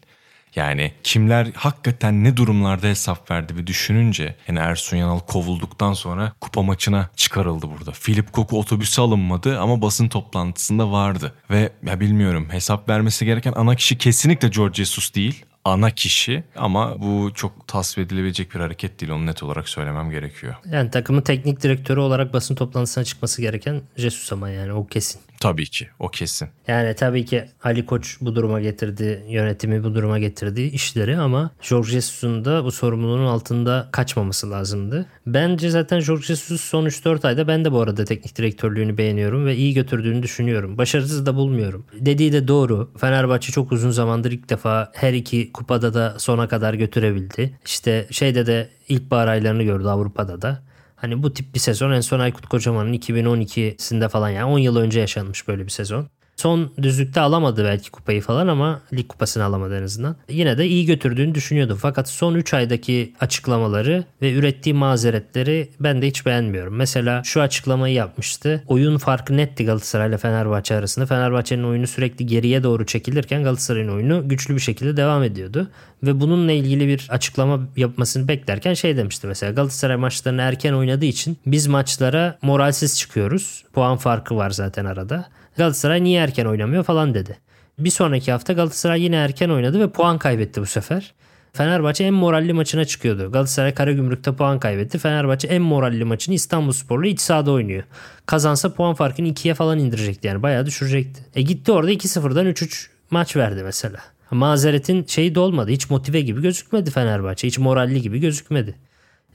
Yani 0.56 0.92
kimler 1.02 1.48
hakikaten 1.54 2.24
ne 2.24 2.36
durumlarda 2.36 2.86
hesap 2.86 3.30
verdi 3.30 3.56
bir 3.56 3.66
düşününce 3.66 4.36
yani 4.48 4.58
Ersun 4.58 4.96
Yanal 4.96 5.18
kovulduktan 5.18 5.92
sonra 5.92 6.32
kupa 6.40 6.62
maçına 6.62 7.10
çıkarıldı 7.16 7.66
burada. 7.78 7.92
Filip 7.92 8.32
Koku 8.32 8.58
otobüse 8.58 9.02
alınmadı 9.02 9.60
ama 9.60 9.82
basın 9.82 10.08
toplantısında 10.08 10.92
vardı. 10.92 11.34
Ve 11.50 11.72
ya 11.86 12.00
bilmiyorum 12.00 12.48
hesap 12.50 12.88
vermesi 12.88 13.24
gereken 13.24 13.52
ana 13.56 13.74
kişi 13.74 13.98
kesinlikle 13.98 14.48
George 14.48 14.74
Jesus 14.74 15.14
değil 15.14 15.44
ana 15.64 15.90
kişi 15.90 16.44
ama 16.56 17.00
bu 17.00 17.30
çok 17.34 17.68
tasvir 17.68 18.02
edilebilecek 18.02 18.54
bir 18.54 18.60
hareket 18.60 19.00
değil 19.00 19.12
onu 19.12 19.26
net 19.26 19.42
olarak 19.42 19.68
söylemem 19.68 20.10
gerekiyor. 20.10 20.54
Yani 20.70 20.90
takımın 20.90 21.22
teknik 21.22 21.62
direktörü 21.62 22.00
olarak 22.00 22.32
basın 22.32 22.54
toplantısına 22.54 23.04
çıkması 23.04 23.42
gereken 23.42 23.82
Jesus 23.96 24.32
ama 24.32 24.50
yani 24.50 24.72
o 24.72 24.86
kesin. 24.86 25.20
Tabii 25.40 25.66
ki 25.66 25.88
o 25.98 26.08
kesin. 26.08 26.48
Yani 26.68 26.94
tabii 26.94 27.24
ki 27.24 27.44
Ali 27.64 27.86
Koç 27.86 28.16
bu 28.20 28.34
duruma 28.34 28.60
getirdi, 28.60 29.24
yönetimi 29.28 29.84
bu 29.84 29.94
duruma 29.94 30.18
getirdi 30.18 30.62
işleri 30.62 31.18
ama 31.18 31.50
Jorge 31.60 31.90
Jesus'un 31.90 32.44
da 32.44 32.64
bu 32.64 32.72
sorumluluğun 32.72 33.26
altında 33.26 33.88
kaçmaması 33.92 34.50
lazımdı. 34.50 35.06
Bence 35.26 35.70
zaten 35.70 36.00
Jorge 36.00 36.22
Jesus 36.22 36.60
son 36.60 36.86
3-4 36.86 37.26
ayda 37.26 37.48
ben 37.48 37.64
de 37.64 37.72
bu 37.72 37.80
arada 37.80 38.04
teknik 38.04 38.36
direktörlüğünü 38.36 38.98
beğeniyorum 38.98 39.46
ve 39.46 39.56
iyi 39.56 39.74
götürdüğünü 39.74 40.22
düşünüyorum. 40.22 40.78
Başarısız 40.78 41.26
da 41.26 41.34
bulmuyorum. 41.34 41.86
Dediği 41.92 42.32
de 42.32 42.48
doğru. 42.48 42.90
Fenerbahçe 43.00 43.52
çok 43.52 43.72
uzun 43.72 43.90
zamandır 43.90 44.32
ilk 44.32 44.50
defa 44.50 44.92
her 44.94 45.12
iki 45.12 45.52
kupada 45.52 45.94
da 45.94 46.18
sona 46.18 46.48
kadar 46.48 46.74
götürebildi. 46.74 47.58
İşte 47.66 48.06
şeyde 48.10 48.46
de 48.46 48.68
ilkbahar 48.88 49.28
aylarını 49.28 49.62
gördü 49.62 49.88
Avrupa'da 49.88 50.42
da. 50.42 50.69
Hani 51.00 51.22
bu 51.22 51.34
tip 51.34 51.54
bir 51.54 51.60
sezon 51.60 51.92
en 51.92 52.00
son 52.00 52.20
Aykut 52.20 52.46
Kocaman'ın 52.46 52.92
2012'sinde 52.92 54.08
falan 54.08 54.30
yani 54.30 54.44
10 54.44 54.58
yıl 54.58 54.76
önce 54.76 55.00
yaşanmış 55.00 55.48
böyle 55.48 55.64
bir 55.64 55.70
sezon. 55.70 56.08
Son 56.40 56.70
düzlükte 56.82 57.20
alamadı 57.20 57.64
belki 57.64 57.90
kupayı 57.90 58.20
falan 58.20 58.48
ama 58.48 58.80
lig 58.92 59.08
kupasını 59.08 59.44
alamadı 59.44 59.78
en 59.78 59.82
azından. 59.82 60.16
Yine 60.28 60.58
de 60.58 60.66
iyi 60.66 60.86
götürdüğünü 60.86 61.34
düşünüyordum. 61.34 61.78
Fakat 61.82 62.08
son 62.08 62.34
3 62.34 62.54
aydaki 62.54 63.12
açıklamaları 63.20 64.04
ve 64.22 64.32
ürettiği 64.32 64.74
mazeretleri 64.74 65.68
ben 65.80 66.02
de 66.02 66.06
hiç 66.06 66.26
beğenmiyorum. 66.26 66.76
Mesela 66.76 67.22
şu 67.24 67.40
açıklamayı 67.40 67.94
yapmıştı. 67.94 68.64
Oyun 68.66 68.98
farkı 68.98 69.36
netti 69.36 69.64
Galatasaray 69.64 70.08
ile 70.08 70.18
Fenerbahçe 70.18 70.74
arasında. 70.74 71.06
Fenerbahçe'nin 71.06 71.64
oyunu 71.64 71.86
sürekli 71.86 72.26
geriye 72.26 72.62
doğru 72.62 72.86
çekilirken 72.86 73.44
Galatasaray'ın 73.44 73.88
oyunu 73.88 74.28
güçlü 74.28 74.54
bir 74.54 74.60
şekilde 74.60 74.96
devam 74.96 75.22
ediyordu. 75.22 75.68
Ve 76.02 76.20
bununla 76.20 76.52
ilgili 76.52 76.88
bir 76.88 77.06
açıklama 77.10 77.60
yapmasını 77.76 78.28
beklerken 78.28 78.74
şey 78.74 78.96
demişti 78.96 79.26
mesela 79.26 79.52
Galatasaray 79.52 79.96
maçlarını 79.96 80.42
erken 80.42 80.72
oynadığı 80.72 81.04
için 81.04 81.38
biz 81.46 81.66
maçlara 81.66 82.38
moralsiz 82.42 82.98
çıkıyoruz. 82.98 83.64
Puan 83.72 83.96
farkı 83.96 84.36
var 84.36 84.50
zaten 84.50 84.84
arada. 84.84 85.28
Galatasaray 85.56 86.04
niye 86.04 86.20
erken 86.20 86.44
oynamıyor 86.46 86.84
falan 86.84 87.14
dedi. 87.14 87.38
Bir 87.78 87.90
sonraki 87.90 88.32
hafta 88.32 88.52
Galatasaray 88.52 89.02
yine 89.02 89.16
erken 89.16 89.48
oynadı 89.48 89.80
ve 89.80 89.90
puan 89.90 90.18
kaybetti 90.18 90.60
bu 90.60 90.66
sefer. 90.66 91.14
Fenerbahçe 91.52 92.04
en 92.04 92.14
moralli 92.14 92.52
maçına 92.52 92.84
çıkıyordu. 92.84 93.32
Galatasaray 93.32 93.74
Karagümrük'te 93.74 94.32
puan 94.32 94.58
kaybetti. 94.58 94.98
Fenerbahçe 94.98 95.48
en 95.48 95.62
moralli 95.62 96.04
maçını 96.04 96.34
İstanbulspor'la 96.34 97.06
iç 97.06 97.20
sahada 97.20 97.50
oynuyor. 97.50 97.82
Kazansa 98.26 98.74
puan 98.74 98.94
farkını 98.94 99.28
2'ye 99.28 99.54
falan 99.54 99.78
indirecekti 99.78 100.26
yani 100.26 100.42
bayağı 100.42 100.66
düşürecekti. 100.66 101.20
E 101.34 101.42
gitti 101.42 101.72
orada 101.72 101.92
2-0'dan 101.92 102.46
3-3 102.46 102.86
maç 103.10 103.36
verdi 103.36 103.62
mesela. 103.62 104.00
Mazeretin 104.30 105.04
şeyi 105.04 105.34
de 105.34 105.40
olmadı. 105.40 105.70
Hiç 105.70 105.90
motive 105.90 106.20
gibi 106.20 106.42
gözükmedi 106.42 106.90
Fenerbahçe. 106.90 107.46
Hiç 107.46 107.58
moralli 107.58 108.02
gibi 108.02 108.18
gözükmedi. 108.18 108.74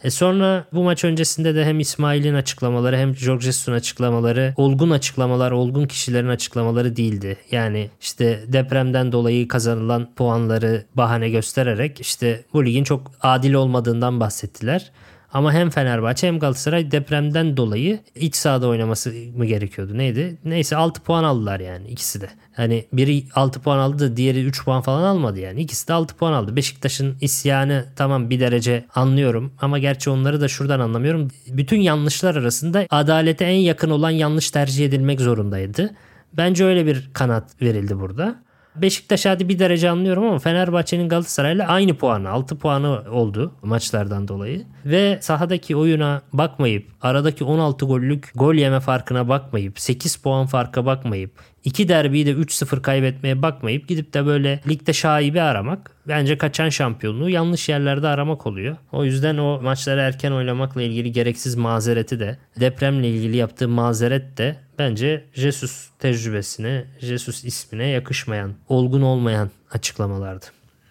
E 0.03 0.09
sonra 0.09 0.65
bu 0.73 0.83
maç 0.83 1.03
öncesinde 1.03 1.55
de 1.55 1.65
hem 1.65 1.79
İsmail'in 1.79 2.33
açıklamaları 2.33 2.97
hem 2.97 3.15
Jorge 3.15 3.45
Jesus'un 3.45 3.73
açıklamaları 3.73 4.53
olgun 4.57 4.89
açıklamalar, 4.89 5.51
olgun 5.51 5.85
kişilerin 5.87 6.27
açıklamaları 6.27 6.95
değildi. 6.95 7.37
Yani 7.51 7.89
işte 8.01 8.43
depremden 8.47 9.11
dolayı 9.11 9.47
kazanılan 9.47 10.09
puanları 10.15 10.85
bahane 10.95 11.29
göstererek 11.29 12.01
işte 12.01 12.43
bu 12.53 12.65
ligin 12.65 12.83
çok 12.83 13.11
adil 13.21 13.53
olmadığından 13.53 14.19
bahsettiler. 14.19 14.91
Ama 15.35 15.53
hem 15.53 15.69
Fenerbahçe 15.69 16.27
hem 16.27 16.39
Galatasaray 16.39 16.91
depremden 16.91 17.57
dolayı 17.57 17.99
iç 18.15 18.35
sahada 18.35 18.67
oynaması 18.67 19.13
mı 19.35 19.45
gerekiyordu? 19.45 19.97
Neydi? 19.97 20.37
Neyse 20.45 20.75
6 20.75 21.01
puan 21.01 21.23
aldılar 21.23 21.59
yani 21.59 21.87
ikisi 21.87 22.21
de. 22.21 22.29
Hani 22.53 22.85
biri 22.93 23.23
6 23.35 23.61
puan 23.61 23.77
aldı 23.77 24.17
diğeri 24.17 24.43
3 24.45 24.65
puan 24.65 24.81
falan 24.81 25.03
almadı 25.03 25.39
yani. 25.39 25.61
İkisi 25.61 25.87
de 25.87 25.93
6 25.93 26.15
puan 26.15 26.33
aldı. 26.33 26.55
Beşiktaş'ın 26.55 27.17
isyanı 27.21 27.85
tamam 27.95 28.29
bir 28.29 28.39
derece 28.39 28.85
anlıyorum 28.95 29.53
ama 29.61 29.79
gerçi 29.79 30.09
onları 30.09 30.41
da 30.41 30.47
şuradan 30.47 30.79
anlamıyorum. 30.79 31.27
Bütün 31.47 31.81
yanlışlar 31.81 32.35
arasında 32.35 32.85
adalete 32.89 33.45
en 33.45 33.59
yakın 33.59 33.89
olan 33.89 34.09
yanlış 34.09 34.51
tercih 34.51 34.85
edilmek 34.85 35.21
zorundaydı. 35.21 35.95
Bence 36.33 36.65
öyle 36.65 36.85
bir 36.85 37.09
kanat 37.13 37.61
verildi 37.61 37.99
burada. 37.99 38.44
Beşiktaş 38.75 39.25
hadi 39.25 39.49
bir 39.49 39.59
derece 39.59 39.89
anlıyorum 39.89 40.23
ama 40.23 40.39
Fenerbahçe'nin 40.39 41.09
Galatasaray'la 41.09 41.67
aynı 41.67 41.93
puanı 41.93 42.29
6 42.29 42.57
puanı 42.57 43.01
oldu 43.11 43.53
maçlardan 43.61 44.27
dolayı. 44.27 44.63
Ve 44.85 45.17
sahadaki 45.21 45.75
oyuna 45.75 46.21
bakmayıp 46.33 46.85
aradaki 47.01 47.43
16 47.43 47.85
gollük 47.85 48.31
gol 48.35 48.53
yeme 48.53 48.79
farkına 48.79 49.29
bakmayıp 49.29 49.79
8 49.79 50.15
puan 50.15 50.45
farka 50.45 50.85
bakmayıp 50.85 51.31
iki 51.63 51.87
derbiyi 51.89 52.25
de 52.25 52.31
3-0 52.31 52.81
kaybetmeye 52.81 53.41
bakmayıp 53.41 53.87
gidip 53.87 54.13
de 54.13 54.25
böyle 54.25 54.59
ligde 54.69 54.93
şaibi 54.93 55.41
aramak 55.41 55.91
bence 56.07 56.37
kaçan 56.37 56.69
şampiyonluğu 56.69 57.29
yanlış 57.29 57.69
yerlerde 57.69 58.07
aramak 58.07 58.47
oluyor. 58.47 58.77
O 58.91 59.05
yüzden 59.05 59.37
o 59.37 59.61
maçları 59.61 59.99
erken 59.99 60.31
oynamakla 60.31 60.81
ilgili 60.81 61.11
gereksiz 61.11 61.55
mazereti 61.55 62.19
de 62.19 62.37
depremle 62.59 63.09
ilgili 63.09 63.37
yaptığı 63.37 63.69
mazeret 63.69 64.37
de 64.37 64.55
bence 64.79 65.25
Jesus 65.33 65.89
tecrübesine, 65.99 66.85
Jesus 66.99 67.43
ismine 67.43 67.87
yakışmayan, 67.87 68.53
olgun 68.69 69.01
olmayan 69.01 69.51
açıklamalardı. 69.71 70.45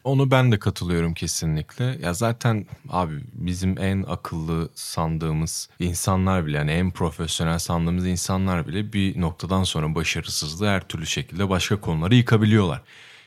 Onu 0.04 0.30
ben 0.30 0.52
de 0.52 0.58
katılıyorum 0.58 1.14
kesinlikle. 1.14 1.98
Ya 2.02 2.14
zaten 2.14 2.66
abi 2.88 3.14
bizim 3.32 3.78
en 3.78 4.02
akıllı 4.02 4.68
sandığımız 4.74 5.68
insanlar 5.78 6.46
bile 6.46 6.56
yani 6.56 6.70
en 6.70 6.90
profesyonel 6.90 7.58
sandığımız 7.58 8.06
insanlar 8.06 8.68
bile 8.68 8.92
bir 8.92 9.20
noktadan 9.20 9.64
sonra 9.64 9.94
başarısızlığı 9.94 10.68
her 10.68 10.88
türlü 10.88 11.06
şekilde 11.06 11.48
başka 11.48 11.80
konuları 11.80 12.14
yıkabiliyorlar. 12.14 12.82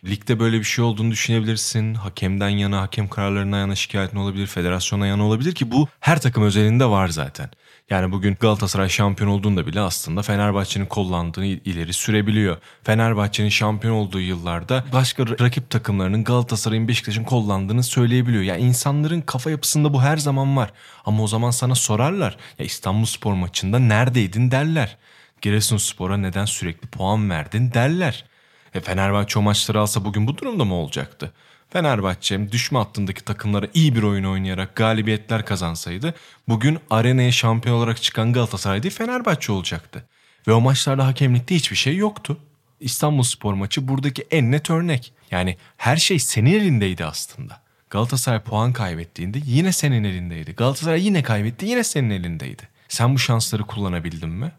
Ligde 0.05 0.39
böyle 0.39 0.59
bir 0.59 0.63
şey 0.63 0.85
olduğunu 0.85 1.11
düşünebilirsin. 1.11 1.93
Hakemden 1.93 2.49
yana, 2.49 2.81
hakem 2.81 3.07
kararlarından 3.07 3.59
yana 3.59 3.75
şikayetin 3.75 4.17
olabilir, 4.17 4.47
federasyona 4.47 5.07
yana 5.07 5.25
olabilir 5.25 5.55
ki 5.55 5.71
bu 5.71 5.87
her 5.99 6.21
takım 6.21 6.43
özelinde 6.43 6.85
var 6.85 7.07
zaten. 7.07 7.49
Yani 7.89 8.11
bugün 8.11 8.37
Galatasaray 8.39 8.89
şampiyon 8.89 9.29
olduğunda 9.29 9.67
bile 9.67 9.79
aslında 9.79 10.21
Fenerbahçe'nin 10.21 10.85
kullandığını 10.85 11.45
ileri 11.45 11.93
sürebiliyor. 11.93 12.57
Fenerbahçe'nin 12.83 13.49
şampiyon 13.49 13.93
olduğu 13.93 14.19
yıllarda 14.19 14.85
başka 14.93 15.23
rakip 15.27 15.69
takımlarının 15.69 16.23
Galatasaray'ın 16.23 16.87
Beşiktaş'ın 16.87 17.23
kullandığını 17.23 17.83
söyleyebiliyor. 17.83 18.43
Yani 18.43 18.61
insanların 18.61 19.21
kafa 19.21 19.51
yapısında 19.51 19.93
bu 19.93 20.01
her 20.01 20.17
zaman 20.17 20.57
var. 20.57 20.73
Ama 21.05 21.23
o 21.23 21.27
zaman 21.27 21.51
sana 21.51 21.75
sorarlar. 21.75 22.37
Ya 22.59 22.65
İstanbul 22.65 23.35
maçında 23.35 23.79
neredeydin 23.79 24.51
derler. 24.51 24.97
Giresunspor'a 25.41 26.17
neden 26.17 26.45
sürekli 26.45 26.87
puan 26.87 27.29
verdin 27.29 27.73
derler. 27.73 28.25
E 28.73 28.79
Fenerbahçe 28.79 29.39
o 29.39 29.41
maçları 29.41 29.79
alsa 29.79 30.05
bugün 30.05 30.27
bu 30.27 30.37
durumda 30.37 30.65
mı 30.65 30.73
olacaktı? 30.73 31.33
Fenerbahçe 31.69 32.51
düşme 32.51 32.79
hattındaki 32.79 33.25
takımlara 33.25 33.67
iyi 33.73 33.95
bir 33.95 34.03
oyun 34.03 34.23
oynayarak 34.23 34.75
galibiyetler 34.75 35.45
kazansaydı 35.45 36.13
bugün 36.47 36.79
arenaya 36.89 37.31
şampiyon 37.31 37.77
olarak 37.77 38.01
çıkan 38.01 38.33
Galatasaray 38.33 38.83
değil 38.83 38.95
Fenerbahçe 38.95 39.51
olacaktı. 39.51 40.05
Ve 40.47 40.53
o 40.53 40.61
maçlarda 40.61 41.07
hakemlikte 41.07 41.55
hiçbir 41.55 41.75
şey 41.75 41.95
yoktu. 41.95 42.37
İstanbul 42.79 43.23
Spor 43.23 43.53
maçı 43.53 43.87
buradaki 43.87 44.27
en 44.31 44.51
net 44.51 44.69
örnek. 44.69 45.13
Yani 45.31 45.57
her 45.77 45.97
şey 45.97 46.19
senin 46.19 46.53
elindeydi 46.53 47.05
aslında. 47.05 47.61
Galatasaray 47.89 48.39
puan 48.39 48.73
kaybettiğinde 48.73 49.39
yine 49.45 49.71
senin 49.71 50.03
elindeydi. 50.03 50.55
Galatasaray 50.55 51.05
yine 51.05 51.23
kaybetti 51.23 51.65
yine 51.65 51.83
senin 51.83 52.09
elindeydi. 52.09 52.69
Sen 52.87 53.15
bu 53.15 53.19
şansları 53.19 53.63
kullanabildin 53.63 54.29
mi? 54.29 54.51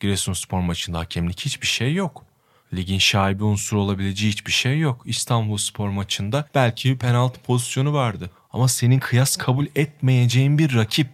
Giresunspor 0.00 0.60
maçında 0.60 0.98
hakemlik 0.98 1.40
hiçbir 1.40 1.66
şey 1.66 1.94
yok. 1.94 2.24
Ligin 2.74 2.98
şaibi 2.98 3.44
unsur 3.44 3.76
olabileceği 3.76 4.32
hiçbir 4.32 4.52
şey 4.52 4.78
yok. 4.78 5.02
İstanbul 5.04 5.56
Spor 5.56 5.88
maçında 5.88 6.48
belki 6.54 6.98
penaltı 6.98 7.40
pozisyonu 7.40 7.92
vardı. 7.92 8.30
Ama 8.52 8.68
senin 8.68 8.98
kıyas 8.98 9.36
kabul 9.36 9.66
etmeyeceğin 9.74 10.58
bir 10.58 10.74
rakip 10.74 11.08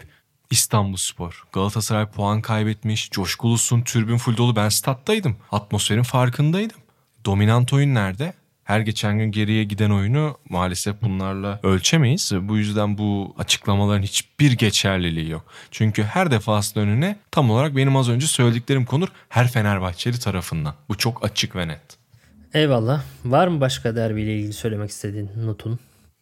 İstanbul 0.50 0.96
Spor. 0.96 1.44
Galatasaray 1.52 2.06
puan 2.06 2.42
kaybetmiş. 2.42 3.10
Coşkulusun, 3.10 3.82
türbün 3.82 4.16
full 4.16 4.36
dolu. 4.36 4.56
Ben 4.56 4.68
stat'taydım. 4.68 5.36
Atmosferin 5.52 6.02
farkındaydım. 6.02 6.78
Dominant 7.24 7.72
oyun 7.72 7.94
nerede? 7.94 8.34
Her 8.64 8.80
geçen 8.80 9.18
gün 9.18 9.30
geriye 9.32 9.64
giden 9.64 9.90
oyunu 9.90 10.38
maalesef 10.48 11.02
bunlarla 11.02 11.60
ölçemeyiz. 11.62 12.32
Bu 12.40 12.56
yüzden 12.56 12.98
bu 12.98 13.34
açıklamaların 13.38 14.02
hiçbir 14.02 14.52
geçerliliği 14.52 15.30
yok. 15.30 15.44
Çünkü 15.70 16.02
her 16.02 16.30
defasında 16.30 16.84
önüne 16.84 17.16
tam 17.30 17.50
olarak 17.50 17.76
benim 17.76 17.96
az 17.96 18.08
önce 18.08 18.26
söylediklerim 18.26 18.84
konur 18.84 19.08
her 19.28 19.48
Fenerbahçeli 19.48 20.18
tarafından. 20.18 20.74
Bu 20.88 20.98
çok 20.98 21.24
açık 21.24 21.56
ve 21.56 21.68
net. 21.68 22.02
Eyvallah. 22.54 23.02
Var 23.24 23.48
mı 23.48 23.60
başka 23.60 23.96
derbiyle 23.96 24.36
ilgili 24.36 24.52
söylemek 24.52 24.90
istediğin 24.90 25.30
notun? 25.36 25.78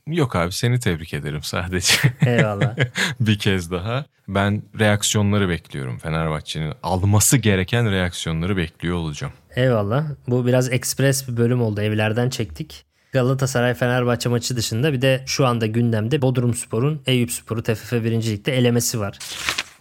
Yok 0.06 0.36
abi 0.36 0.52
seni 0.52 0.80
tebrik 0.80 1.14
ederim 1.14 1.42
sadece. 1.42 1.94
Eyvallah. 2.26 2.76
bir 3.20 3.38
kez 3.38 3.70
daha. 3.70 4.04
Ben 4.28 4.62
reaksiyonları 4.78 5.48
bekliyorum. 5.48 5.98
Fenerbahçe'nin 5.98 6.74
alması 6.82 7.36
gereken 7.36 7.90
reaksiyonları 7.90 8.56
bekliyor 8.56 8.96
olacağım. 8.96 9.32
Eyvallah. 9.56 10.04
Bu 10.28 10.46
biraz 10.46 10.72
ekspres 10.72 11.28
bir 11.28 11.36
bölüm 11.36 11.62
oldu. 11.62 11.80
Evlerden 11.80 12.30
çektik. 12.30 12.84
Galatasaray 13.12 13.74
Fenerbahçe 13.74 14.28
maçı 14.28 14.56
dışında 14.56 14.92
bir 14.92 15.02
de 15.02 15.22
şu 15.26 15.46
anda 15.46 15.66
gündemde 15.66 16.22
Bodrum 16.22 16.54
Spor'un 16.54 17.00
Eyüp 17.06 17.32
Spor'u 17.32 17.62
TFF 17.62 17.92
1. 17.92 18.02
Lig'de 18.10 18.58
elemesi 18.58 19.00
var. 19.00 19.18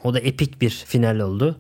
O 0.04 0.14
da 0.14 0.20
epik 0.20 0.62
bir 0.62 0.84
final 0.88 1.20
oldu. 1.20 1.60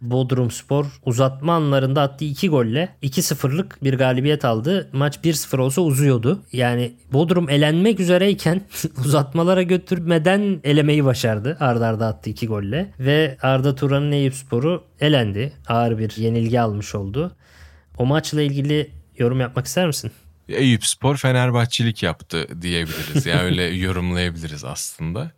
Bodrum 0.00 0.50
Spor 0.50 0.86
uzatma 1.06 1.54
anlarında 1.54 2.02
attığı 2.02 2.24
2 2.24 2.48
golle 2.48 2.88
2-0'lık 3.02 3.84
bir 3.84 3.94
galibiyet 3.94 4.44
aldı. 4.44 4.88
Maç 4.92 5.18
1-0 5.24 5.60
olsa 5.60 5.82
uzuyordu. 5.82 6.42
Yani 6.52 6.92
Bodrum 7.12 7.50
elenmek 7.50 8.00
üzereyken 8.00 8.62
uzatmalara 9.04 9.62
götürmeden 9.62 10.60
elemeyi 10.64 11.04
başardı. 11.04 11.56
Arda 11.60 11.86
arda 11.86 12.06
attı 12.06 12.30
2 12.30 12.46
golle. 12.46 12.94
Ve 12.98 13.36
Arda 13.42 13.74
Turan'ın 13.74 14.12
Eyüp 14.12 14.34
Sporu 14.34 14.84
elendi. 15.00 15.52
Ağır 15.68 15.98
bir 15.98 16.16
yenilgi 16.16 16.60
almış 16.60 16.94
oldu. 16.94 17.36
O 17.98 18.06
maçla 18.06 18.42
ilgili 18.42 18.90
yorum 19.18 19.40
yapmak 19.40 19.66
ister 19.66 19.86
misin? 19.86 20.12
Eyüp 20.48 20.86
Spor 20.86 21.16
Fenerbahçelik 21.16 22.02
yaptı 22.02 22.62
diyebiliriz. 22.62 23.26
Yani 23.26 23.42
öyle 23.42 23.62
yorumlayabiliriz 23.76 24.64
aslında. 24.64 25.32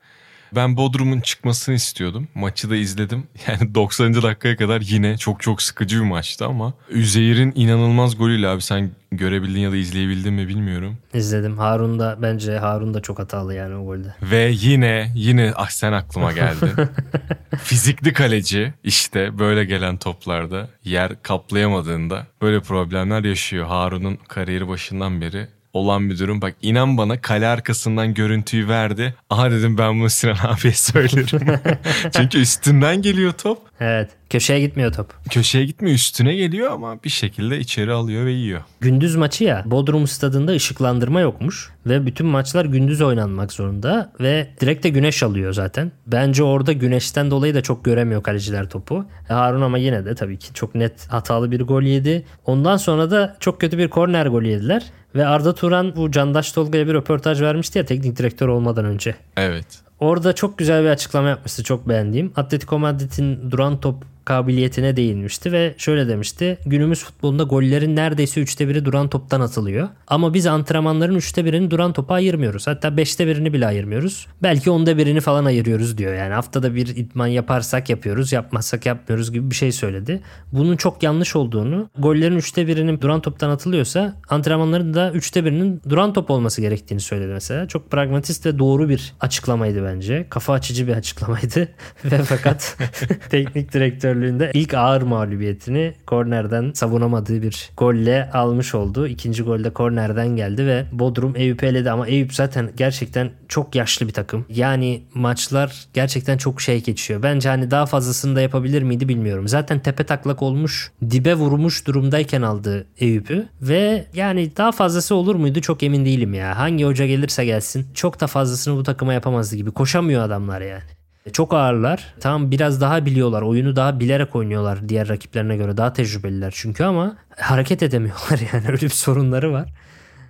Ben 0.54 0.76
Bodrum'un 0.76 1.20
çıkmasını 1.20 1.74
istiyordum. 1.74 2.28
Maçı 2.34 2.70
da 2.70 2.76
izledim. 2.76 3.26
Yani 3.48 3.74
90. 3.74 4.14
dakikaya 4.14 4.56
kadar 4.56 4.80
yine 4.80 5.16
çok 5.16 5.42
çok 5.42 5.62
sıkıcı 5.62 5.96
bir 5.96 6.04
maçtı 6.04 6.46
ama 6.46 6.72
Üzeyir'in 6.90 7.52
inanılmaz 7.56 8.16
golüyle 8.16 8.48
abi 8.48 8.62
sen 8.62 8.90
görebildin 9.12 9.60
ya 9.60 9.72
da 9.72 9.76
izleyebildin 9.76 10.32
mi 10.34 10.48
bilmiyorum. 10.48 10.98
İzledim. 11.14 11.58
Harun 11.58 11.98
da 11.98 12.18
bence 12.22 12.58
Harun 12.58 12.94
da 12.94 13.00
çok 13.00 13.18
hatalı 13.18 13.54
yani 13.54 13.74
o 13.74 13.84
golde. 13.84 14.14
Ve 14.22 14.50
yine 14.54 15.12
yine 15.14 15.52
ah 15.56 15.68
sen 15.68 15.92
aklıma 15.92 16.32
geldin. 16.32 16.70
Fizikli 17.62 18.12
kaleci 18.12 18.74
işte 18.84 19.38
böyle 19.38 19.64
gelen 19.64 19.96
toplarda 19.96 20.68
yer 20.84 21.22
kaplayamadığında 21.22 22.26
böyle 22.42 22.60
problemler 22.60 23.24
yaşıyor. 23.24 23.66
Harun'un 23.66 24.18
kariyeri 24.28 24.68
başından 24.68 25.20
beri 25.20 25.48
olan 25.72 26.10
bir 26.10 26.18
durum. 26.18 26.42
Bak 26.42 26.54
inan 26.62 26.96
bana 26.96 27.20
kale 27.20 27.46
arkasından 27.46 28.14
görüntüyü 28.14 28.68
verdi. 28.68 29.14
Aha 29.30 29.50
dedim 29.50 29.78
ben 29.78 30.00
bunu 30.00 30.10
Sinan 30.10 30.36
abiye 30.42 30.72
söylerim. 30.72 31.60
Çünkü 32.16 32.38
üstünden 32.38 33.02
geliyor 33.02 33.32
top. 33.32 33.58
Evet. 33.80 34.10
Köşeye 34.30 34.60
gitmiyor 34.60 34.92
top. 34.92 35.14
Köşeye 35.30 35.64
gitmiyor 35.64 35.94
üstüne 35.94 36.34
geliyor 36.34 36.72
ama 36.72 37.02
bir 37.04 37.08
şekilde 37.08 37.58
içeri 37.58 37.92
alıyor 37.92 38.26
ve 38.26 38.32
yiyor. 38.32 38.60
Gündüz 38.80 39.16
maçı 39.16 39.44
ya 39.44 39.62
Bodrum 39.66 40.06
stadında 40.06 40.52
ışıklandırma 40.52 41.20
yokmuş 41.20 41.70
ve 41.86 42.06
bütün 42.06 42.26
maçlar 42.26 42.64
gündüz 42.64 43.00
oynanmak 43.00 43.52
zorunda 43.52 44.12
ve 44.20 44.48
direkt 44.60 44.84
de 44.84 44.88
güneş 44.88 45.22
alıyor 45.22 45.52
zaten. 45.52 45.92
Bence 46.06 46.42
orada 46.42 46.72
güneşten 46.72 47.30
dolayı 47.30 47.54
da 47.54 47.62
çok 47.62 47.84
göremiyor 47.84 48.22
kaleciler 48.22 48.68
topu. 48.68 49.04
E, 49.30 49.32
Harun 49.32 49.60
ama 49.62 49.78
yine 49.78 50.04
de 50.04 50.14
tabii 50.14 50.38
ki 50.38 50.54
çok 50.54 50.74
net 50.74 51.06
hatalı 51.12 51.50
bir 51.50 51.60
gol 51.60 51.82
yedi. 51.82 52.24
Ondan 52.46 52.76
sonra 52.76 53.10
da 53.10 53.36
çok 53.40 53.60
kötü 53.60 53.78
bir 53.78 53.88
korner 53.88 54.26
golü 54.26 54.48
yediler. 54.48 54.82
Ve 55.14 55.26
Arda 55.26 55.54
Turan 55.54 55.96
bu 55.96 56.10
Candaş 56.10 56.52
Tolga'ya 56.52 56.86
bir 56.86 56.94
röportaj 56.94 57.42
vermişti 57.42 57.78
ya 57.78 57.84
teknik 57.84 58.16
direktör 58.16 58.48
olmadan 58.48 58.84
önce. 58.84 59.14
Evet. 59.36 59.66
Orada 60.00 60.32
çok 60.34 60.58
güzel 60.58 60.84
bir 60.84 60.88
açıklama 60.88 61.28
yapmıştı 61.28 61.64
çok 61.64 61.88
beğendiğim. 61.88 62.32
Atletico 62.36 62.78
Madrid'in 62.78 63.50
duran 63.50 63.80
top 63.80 63.96
kabiliyetine 64.24 64.96
değinmişti 64.96 65.52
ve 65.52 65.74
şöyle 65.78 66.08
demişti. 66.08 66.58
Günümüz 66.66 67.04
futbolunda 67.04 67.42
gollerin 67.42 67.96
neredeyse 67.96 68.40
üçte 68.40 68.68
biri 68.68 68.84
duran 68.84 69.08
toptan 69.08 69.40
atılıyor. 69.40 69.88
Ama 70.06 70.34
biz 70.34 70.46
antrenmanların 70.46 71.14
üçte 71.14 71.44
birini 71.44 71.70
duran 71.70 71.92
topa 71.92 72.14
ayırmıyoruz. 72.14 72.66
Hatta 72.66 72.96
beşte 72.96 73.26
birini 73.26 73.52
bile 73.52 73.66
ayırmıyoruz. 73.66 74.26
Belki 74.42 74.70
onda 74.70 74.98
birini 74.98 75.20
falan 75.20 75.44
ayırıyoruz 75.44 75.98
diyor. 75.98 76.14
Yani 76.14 76.34
haftada 76.34 76.74
bir 76.74 76.86
idman 76.86 77.26
yaparsak 77.26 77.90
yapıyoruz, 77.90 78.32
yapmazsak 78.32 78.86
yapmıyoruz 78.86 79.32
gibi 79.32 79.50
bir 79.50 79.54
şey 79.54 79.72
söyledi. 79.72 80.20
Bunun 80.52 80.76
çok 80.76 81.02
yanlış 81.02 81.36
olduğunu, 81.36 81.90
gollerin 81.98 82.36
üçte 82.36 82.66
birinin 82.66 83.00
duran 83.00 83.20
toptan 83.20 83.50
atılıyorsa 83.50 84.16
antrenmanların 84.28 84.94
da 84.94 85.12
üçte 85.12 85.44
birinin 85.44 85.82
duran 85.88 86.12
top 86.12 86.30
olması 86.30 86.60
gerektiğini 86.60 87.00
söyledi 87.00 87.32
mesela. 87.32 87.68
Çok 87.68 87.90
pragmatist 87.90 88.46
ve 88.46 88.58
doğru 88.58 88.88
bir 88.88 89.12
açıklamaydı 89.20 89.84
bence. 89.84 90.26
Kafa 90.30 90.52
açıcı 90.52 90.88
bir 90.88 90.92
açıklamaydı. 90.92 91.68
ve 92.04 92.18
fakat 92.18 92.76
teknik 93.30 93.72
direktör 93.72 94.19
direktörlüğünde 94.20 94.50
ilk 94.54 94.74
ağır 94.74 95.02
mağlubiyetini 95.02 95.94
kornerden 96.06 96.72
savunamadığı 96.74 97.42
bir 97.42 97.70
golle 97.76 98.30
almış 98.32 98.74
oldu. 98.74 99.06
İkinci 99.06 99.42
golde 99.42 99.70
kornerden 99.70 100.28
geldi 100.36 100.66
ve 100.66 100.84
Bodrum 100.92 101.36
Eyüp'ü 101.36 101.60
ama 101.90 102.06
Eyüp 102.06 102.34
zaten 102.34 102.70
gerçekten 102.76 103.30
çok 103.48 103.74
yaşlı 103.74 104.08
bir 104.08 104.12
takım. 104.12 104.46
Yani 104.48 105.02
maçlar 105.14 105.86
gerçekten 105.94 106.38
çok 106.38 106.60
şey 106.60 106.82
geçiyor. 106.82 107.22
Bence 107.22 107.48
hani 107.48 107.70
daha 107.70 107.86
fazlasını 107.86 108.36
da 108.36 108.40
yapabilir 108.40 108.82
miydi 108.82 109.08
bilmiyorum. 109.08 109.48
Zaten 109.48 109.78
tepe 109.78 110.04
taklak 110.04 110.42
olmuş, 110.42 110.92
dibe 111.10 111.34
vurmuş 111.34 111.86
durumdayken 111.86 112.42
aldı 112.42 112.86
Eyüp'ü 112.98 113.48
ve 113.62 114.04
yani 114.14 114.56
daha 114.56 114.72
fazlası 114.72 115.14
olur 115.14 115.34
muydu 115.34 115.60
çok 115.60 115.82
emin 115.82 116.04
değilim 116.04 116.34
ya. 116.34 116.58
Hangi 116.58 116.84
hoca 116.84 117.06
gelirse 117.06 117.44
gelsin 117.44 117.86
çok 117.94 118.20
da 118.20 118.26
fazlasını 118.26 118.76
bu 118.76 118.82
takıma 118.82 119.12
yapamazdı 119.12 119.56
gibi. 119.56 119.70
Koşamıyor 119.70 120.22
adamlar 120.22 120.60
yani. 120.60 120.99
Çok 121.32 121.54
ağırlar. 121.54 122.14
Tamam 122.20 122.50
biraz 122.50 122.80
daha 122.80 123.06
biliyorlar. 123.06 123.42
Oyunu 123.42 123.76
daha 123.76 124.00
bilerek 124.00 124.36
oynuyorlar 124.36 124.88
diğer 124.88 125.08
rakiplerine 125.08 125.56
göre. 125.56 125.76
Daha 125.76 125.92
tecrübeliler 125.92 126.52
çünkü 126.56 126.84
ama 126.84 127.16
hareket 127.36 127.82
edemiyorlar 127.82 128.40
yani. 128.52 128.66
Öyle 128.68 128.80
bir 128.80 128.88
sorunları 128.88 129.52
var. 129.52 129.68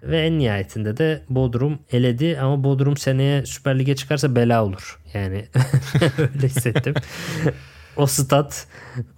Ve 0.03 0.20
en 0.20 0.38
nihayetinde 0.38 0.96
de 0.96 1.22
Bodrum 1.29 1.79
eledi 1.92 2.38
ama 2.40 2.64
Bodrum 2.64 2.96
seneye 2.96 3.46
Süper 3.46 3.79
Lig'e 3.79 3.96
çıkarsa 3.96 4.35
bela 4.37 4.64
olur. 4.64 4.98
Yani 5.14 5.44
öyle 6.18 6.46
hissettim. 6.48 6.94
o 7.96 8.07
stat 8.07 8.66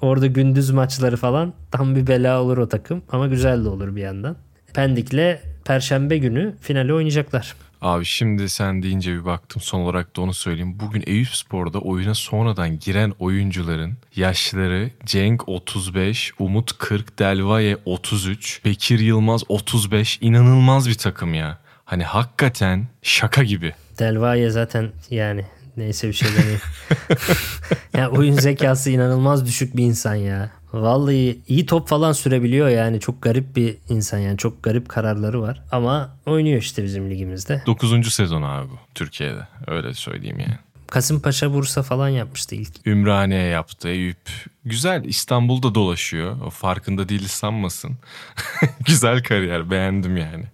orada 0.01 0.27
gündüz 0.27 0.71
maçları 0.71 1.17
falan 1.17 1.53
tam 1.71 1.97
bir 1.97 2.07
bela 2.07 2.43
olur 2.43 2.59
o 2.59 2.69
takım 2.69 3.03
ama 3.13 3.27
güzel 3.27 3.65
de 3.65 3.69
olur 3.69 3.97
bir 3.97 4.03
yandan. 4.03 4.37
Pendik'le 4.75 5.39
Perşembe 5.65 6.19
günü 6.19 6.55
finali 6.61 6.95
oynayacaklar. 6.95 7.55
Abi 7.83 8.05
şimdi 8.05 8.49
sen 8.49 8.83
deyince 8.83 9.13
bir 9.13 9.25
baktım 9.25 9.63
son 9.63 9.81
olarak 9.81 10.17
da 10.17 10.21
onu 10.21 10.35
söyleyeyim. 10.35 10.81
Bugün 10.81 11.03
Eyüp 11.07 11.29
Spor'da 11.29 11.79
oyuna 11.79 12.15
sonradan 12.15 12.79
giren 12.79 13.13
oyuncuların 13.19 13.97
yaşları 14.17 14.91
Cenk 15.05 15.49
35, 15.49 16.33
Umut 16.39 16.79
40, 16.79 17.19
Delvaye 17.19 17.77
33, 17.85 18.65
Bekir 18.65 18.99
Yılmaz 18.99 19.43
35 19.49 20.19
inanılmaz 20.21 20.89
bir 20.89 20.95
takım 20.95 21.35
ya. 21.35 21.59
Hani 21.85 22.05
hakikaten 22.05 22.87
şaka 23.03 23.43
gibi. 23.43 23.75
Delvaye 23.99 24.51
zaten 24.51 24.93
yani 25.11 25.45
neyse 25.77 26.09
bir 26.09 26.13
şey 26.13 26.29
demeyeyim. 26.29 26.61
yani 27.97 28.09
oyun 28.09 28.35
zekası 28.35 28.91
inanılmaz 28.91 29.47
düşük 29.47 29.77
bir 29.77 29.85
insan 29.85 30.15
ya. 30.15 30.51
Vallahi 30.73 31.39
iyi 31.49 31.67
top 31.67 31.89
falan 31.89 32.13
sürebiliyor 32.13 32.69
yani. 32.69 33.01
Çok 33.01 33.23
garip 33.23 33.57
bir 33.57 33.77
insan 33.89 34.19
yani. 34.19 34.39
Çok 34.39 34.63
garip 34.63 34.89
kararları 34.89 35.43
var. 35.43 35.63
Ama 35.73 36.17
oynuyor 36.27 36.61
işte 36.61 36.85
bizim 36.85 37.11
ligimizde. 37.11 37.63
9. 37.67 38.15
sezon 38.15 38.43
abi 38.43 38.71
bu 38.71 38.79
Türkiye'de. 38.95 39.47
Öyle 39.67 39.95
söyleyeyim 39.95 40.39
yani. 40.39 40.59
Kasımpaşa 40.87 41.53
Bursa 41.55 41.83
falan 41.83 42.09
yapmıştı 42.09 42.55
ilk. 42.55 42.87
Ümraniye 42.87 43.43
yaptı. 43.43 43.89
Eyüp. 43.89 44.31
Güzel 44.65 45.05
İstanbul'da 45.05 45.75
dolaşıyor. 45.75 46.41
O 46.47 46.51
farkında 46.51 47.09
değil 47.09 47.29
sanmasın. 47.29 47.99
Güzel 48.87 49.23
kariyer. 49.23 49.71
Beğendim 49.71 50.17
yani. 50.17 50.45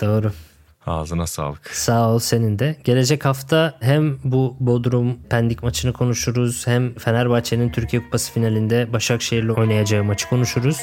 Doğru. 0.00 0.32
Ağzına 0.88 1.26
sağlık. 1.26 1.70
Sağ 1.76 2.10
ol 2.10 2.18
senin 2.18 2.58
de. 2.58 2.76
Gelecek 2.84 3.24
hafta 3.24 3.74
hem 3.80 4.18
bu 4.24 4.56
Bodrum 4.60 5.18
Pendik 5.30 5.62
maçını 5.62 5.92
konuşuruz 5.92 6.66
hem 6.66 6.94
Fenerbahçe'nin 6.94 7.72
Türkiye 7.72 8.02
Kupası 8.02 8.32
finalinde 8.32 8.92
Başakşehir'le 8.92 9.48
oynayacağı 9.50 10.04
maçı 10.04 10.28
konuşuruz. 10.28 10.80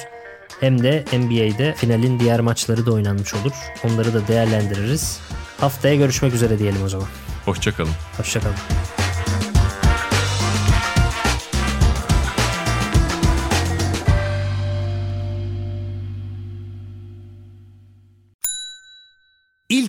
Hem 0.60 0.84
de 0.84 1.06
NBA'de 1.13 1.74
finalin 1.78 2.20
diğer 2.20 2.39
maçları 2.39 2.86
da 2.86 2.91
oynanmış 2.94 3.34
olur. 3.34 3.54
Onları 3.84 4.13
da 4.13 4.28
değerlendiririz. 4.28 5.20
Haftaya 5.60 5.96
görüşmek 5.96 6.34
üzere 6.34 6.60
diyelim 6.60 6.84
o 6.86 6.89
zaman. 6.89 7.08
Hoşçakalın. 7.46 7.91
Hoşçakalın. 8.18 8.56